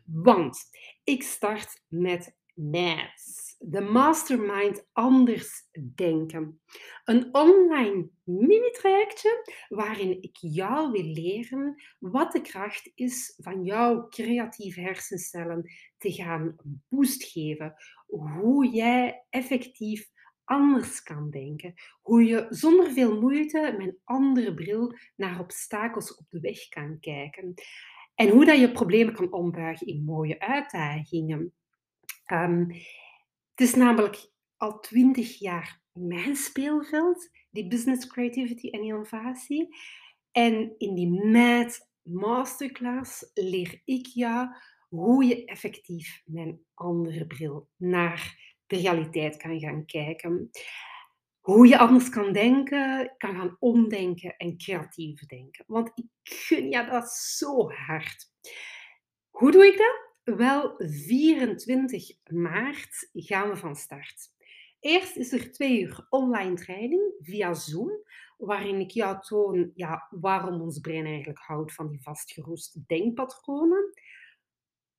Want 0.05 0.59
ik 1.05 1.23
start 1.23 1.85
met 1.89 2.39
MADS, 2.61 3.57
de 3.59 3.81
Mastermind 3.81 4.89
Anders 4.93 5.69
Denken. 5.95 6.61
Een 7.05 7.35
online 7.35 8.09
mini-trajectje 8.25 9.51
waarin 9.69 10.23
ik 10.23 10.37
jou 10.37 10.91
wil 10.91 11.05
leren 11.05 11.83
wat 11.99 12.33
de 12.33 12.41
kracht 12.41 12.93
is 12.95 13.35
van 13.37 13.65
jouw 13.65 14.09
creatieve 14.09 14.81
hersencellen 14.81 15.71
te 15.99 16.13
gaan 16.13 16.57
boost 16.89 17.25
geven. 17.25 17.75
Hoe 18.07 18.69
jij 18.69 19.27
effectief 19.31 20.09
anders 20.45 21.03
kan 21.03 21.31
denken. 21.31 21.75
Hoe 22.03 22.25
je 22.25 22.47
zonder 22.49 22.91
veel 22.91 23.21
moeite 23.21 23.75
met 23.79 23.87
een 23.87 23.99
andere 24.05 24.55
bril 24.55 24.95
naar 25.17 25.41
obstakels 25.41 26.17
op 26.17 26.27
de 26.29 26.41
weg 26.41 26.69
kan 26.69 27.01
kijken. 27.01 27.55
En 28.15 28.29
hoe 28.29 28.45
dat 28.45 28.59
je 28.59 28.73
problemen 28.73 29.15
kan 29.15 29.33
ombuigen 29.33 29.87
in 29.87 30.05
mooie 30.05 30.41
uitdagingen. 30.41 31.55
Ehm, 32.31 32.69
het 33.55 33.69
is 33.69 33.75
namelijk 33.75 34.31
al 34.57 34.81
twintig 34.81 35.39
jaar 35.39 35.83
mijn 35.93 36.37
speelveld, 36.37 37.31
die 37.51 37.69
business 37.69 38.07
creativity 38.07 38.71
en 38.71 38.83
innovatie. 38.83 39.77
En 40.33 40.75
in 40.79 40.95
die 40.95 41.11
MAD 41.11 41.89
masterclass 42.03 43.31
leer 43.35 43.83
ik 43.85 44.07
jou 44.07 44.49
hoe 44.89 45.25
je 45.25 45.45
effectief 45.45 46.23
met 46.25 46.47
een 46.47 46.65
andere 46.75 47.27
bril 47.27 47.69
naar 47.77 48.55
de 48.67 48.77
realiteit 48.77 49.37
kan 49.37 49.61
gaan 49.61 49.85
kijken. 49.85 50.51
Hoe 51.41 51.67
je 51.67 51.79
anders 51.79 52.09
kan 52.09 52.33
denken, 52.33 53.15
kan 53.19 53.35
gaan 53.35 53.57
omdenken 53.59 54.37
en 54.37 54.57
creatief 54.57 55.27
denken. 55.27 55.65
Want 55.67 55.91
ik 55.95 56.07
gun 56.23 56.71
je 56.71 56.85
dat 56.85 57.11
zo 57.11 57.71
hard. 57.71 58.33
Hoe 59.31 59.51
doe 59.51 59.67
ik 59.67 59.79
dat? 59.79 60.10
Wel, 60.37 60.75
24 60.79 62.11
maart 62.31 63.11
gaan 63.13 63.49
we 63.49 63.57
van 63.57 63.77
start. 63.77 64.29
Eerst 64.81 65.17
is 65.17 65.33
er 65.33 65.53
twee 65.53 65.81
uur 65.81 66.07
online 66.09 66.55
training 66.55 67.15
via 67.19 67.55
Zoom, 67.55 67.91
waarin 68.37 68.81
ik 68.81 68.91
jou 68.91 69.21
toon 69.21 69.71
ja, 69.75 70.07
waarom 70.11 70.61
ons 70.61 70.79
brein 70.79 71.07
eigenlijk 71.07 71.39
houdt 71.39 71.75
van 71.75 71.89
die 71.89 72.03
vastgeroeste 72.03 72.83
denkpatronen. 72.87 73.93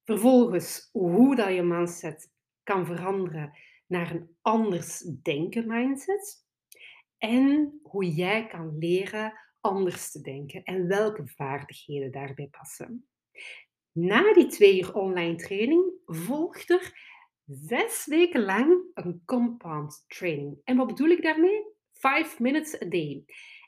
Vervolgens 0.04 0.90
hoe 0.92 1.36
dat 1.36 1.54
je 1.54 1.64
mindset 1.64 2.32
kan 2.64 2.86
veranderen 2.86 3.58
naar 3.88 4.12
een 4.12 4.36
anders 4.42 5.00
denken 5.00 5.68
mindset. 5.68 6.46
En 7.18 7.80
hoe 7.84 8.14
jij 8.14 8.48
kan 8.48 8.78
leren 8.78 9.34
anders 9.60 10.12
te 10.12 10.22
denken 10.22 10.64
en 10.64 10.88
welke 10.88 11.28
vaardigheden 11.28 12.12
daarbij 12.12 12.48
passen. 12.48 13.06
Na 13.92 14.34
die 14.34 14.48
twee 14.48 14.80
uur 14.80 14.94
online 14.94 15.36
training 15.36 15.92
volgt 16.06 16.70
er 16.70 17.10
zes 17.46 18.06
weken 18.06 18.44
lang 18.44 18.84
een 18.94 19.22
compound 19.26 20.04
training. 20.08 20.58
En 20.64 20.78
wat 20.78 20.88
bedoel 20.88 21.10
ik 21.10 21.22
daarmee? 21.22 21.64
Five 21.92 22.42
minutes 22.42 22.82
a 22.82 22.86
day. 22.86 23.26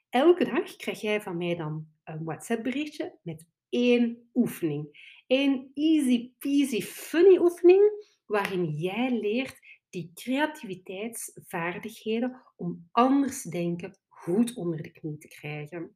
Elke 0.10 0.46
dag 0.46 0.76
krijg 0.76 1.02
jij 1.02 1.22
van 1.22 1.38
mij 1.38 1.56
dan 1.56 1.88
een 2.04 2.24
WhatsApp 2.24 2.64
berichtje 2.64 3.18
met 3.22 3.48
één 3.70 4.30
oefening. 4.34 5.12
Een 5.28 5.72
easy 5.74 6.32
peasy 6.40 6.82
funny 6.82 7.38
oefening 7.38 8.12
waarin 8.26 8.66
jij 8.66 9.20
leert 9.20 9.60
die 9.90 10.12
creativiteitsvaardigheden 10.14 12.42
om 12.56 12.88
anders 12.92 13.44
denken 13.44 13.98
goed 14.08 14.54
onder 14.54 14.82
de 14.82 14.92
knie 14.92 15.18
te 15.18 15.28
krijgen. 15.28 15.96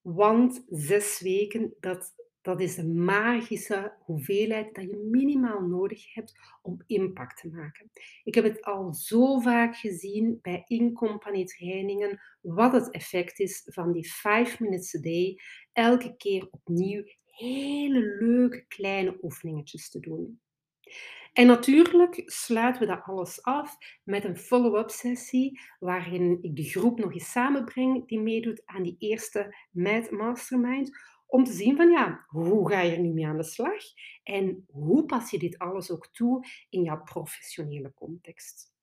Want 0.00 0.64
zes 0.68 1.20
weken, 1.20 1.74
dat, 1.80 2.14
dat 2.48 2.60
is 2.60 2.74
de 2.74 2.86
magische 2.86 3.94
hoeveelheid 3.98 4.74
dat 4.74 4.84
je 4.84 5.08
minimaal 5.10 5.60
nodig 5.60 6.14
hebt 6.14 6.38
om 6.62 6.82
impact 6.86 7.40
te 7.40 7.48
maken. 7.48 7.90
Ik 8.24 8.34
heb 8.34 8.44
het 8.44 8.62
al 8.64 8.92
zo 8.92 9.38
vaak 9.38 9.76
gezien 9.76 10.38
bij 10.42 10.64
in-company 10.66 11.44
trainingen, 11.44 12.20
wat 12.40 12.72
het 12.72 12.90
effect 12.90 13.38
is 13.38 13.62
van 13.64 13.92
die 13.92 14.12
5 14.12 14.60
minutes 14.60 14.94
a 14.96 15.00
day, 15.00 15.40
elke 15.72 16.16
keer 16.16 16.48
opnieuw 16.50 17.02
hele 17.24 18.16
leuke 18.20 18.64
kleine 18.68 19.18
oefeningetjes 19.22 19.90
te 19.90 20.00
doen. 20.00 20.40
En 21.32 21.46
natuurlijk 21.46 22.22
sluiten 22.24 22.80
we 22.80 22.88
dat 22.88 23.02
alles 23.02 23.42
af 23.42 23.76
met 24.04 24.24
een 24.24 24.36
follow-up 24.36 24.90
sessie, 24.90 25.60
waarin 25.78 26.38
ik 26.40 26.56
de 26.56 26.64
groep 26.64 26.98
nog 26.98 27.12
eens 27.12 27.30
samenbreng 27.30 28.08
die 28.08 28.20
meedoet 28.20 28.62
aan 28.64 28.82
die 28.82 28.96
eerste 28.98 29.56
Mad 29.70 30.10
Mastermind, 30.10 30.90
om 31.28 31.44
te 31.44 31.52
zien 31.52 31.76
van 31.76 31.90
ja, 31.90 32.24
hoe 32.26 32.68
ga 32.68 32.80
je 32.80 32.92
er 32.92 33.00
nu 33.00 33.12
mee 33.12 33.26
aan 33.26 33.36
de 33.36 33.42
slag 33.42 33.82
en 34.22 34.64
hoe 34.70 35.04
pas 35.04 35.30
je 35.30 35.38
dit 35.38 35.58
alles 35.58 35.90
ook 35.90 36.08
toe 36.12 36.46
in 36.68 36.82
jouw 36.82 37.02
professionele 37.02 37.92
context. 37.94 38.76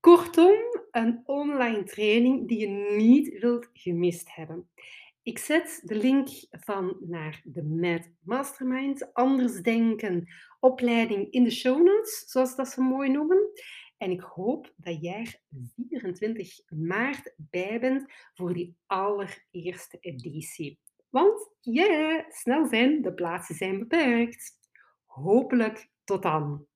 Kortom, 0.00 0.56
een 0.90 1.20
online 1.24 1.84
training 1.84 2.48
die 2.48 2.58
je 2.58 2.96
niet 2.96 3.38
wilt 3.38 3.68
gemist 3.72 4.34
hebben. 4.34 4.68
Ik 5.22 5.38
zet 5.38 5.80
de 5.84 5.94
link 5.94 6.28
van 6.50 6.96
naar 7.00 7.40
de 7.44 7.62
Mad 7.62 8.08
Mastermind, 8.20 9.14
Anders 9.14 9.60
Denken, 9.60 10.28
opleiding 10.60 11.30
in 11.30 11.44
de 11.44 11.50
show 11.50 11.82
notes, 11.82 12.24
zoals 12.26 12.56
dat 12.56 12.68
ze 12.68 12.80
mooi 12.80 13.10
noemen. 13.10 13.50
En 13.96 14.10
ik 14.10 14.20
hoop 14.20 14.72
dat 14.76 15.00
jij 15.00 15.20
er 15.20 15.40
24 15.76 16.60
maart 16.68 17.34
bij 17.36 17.80
bent 17.80 18.12
voor 18.34 18.54
die 18.54 18.76
allereerste 18.86 19.98
editie. 20.00 20.78
Want 21.12 21.50
ja, 21.60 22.24
snel 22.28 22.66
zijn, 22.66 23.02
de 23.02 23.14
plaatsen 23.14 23.54
zijn 23.54 23.78
beperkt. 23.78 24.52
Hopelijk 25.04 25.88
tot 26.04 26.22
dan. 26.22 26.66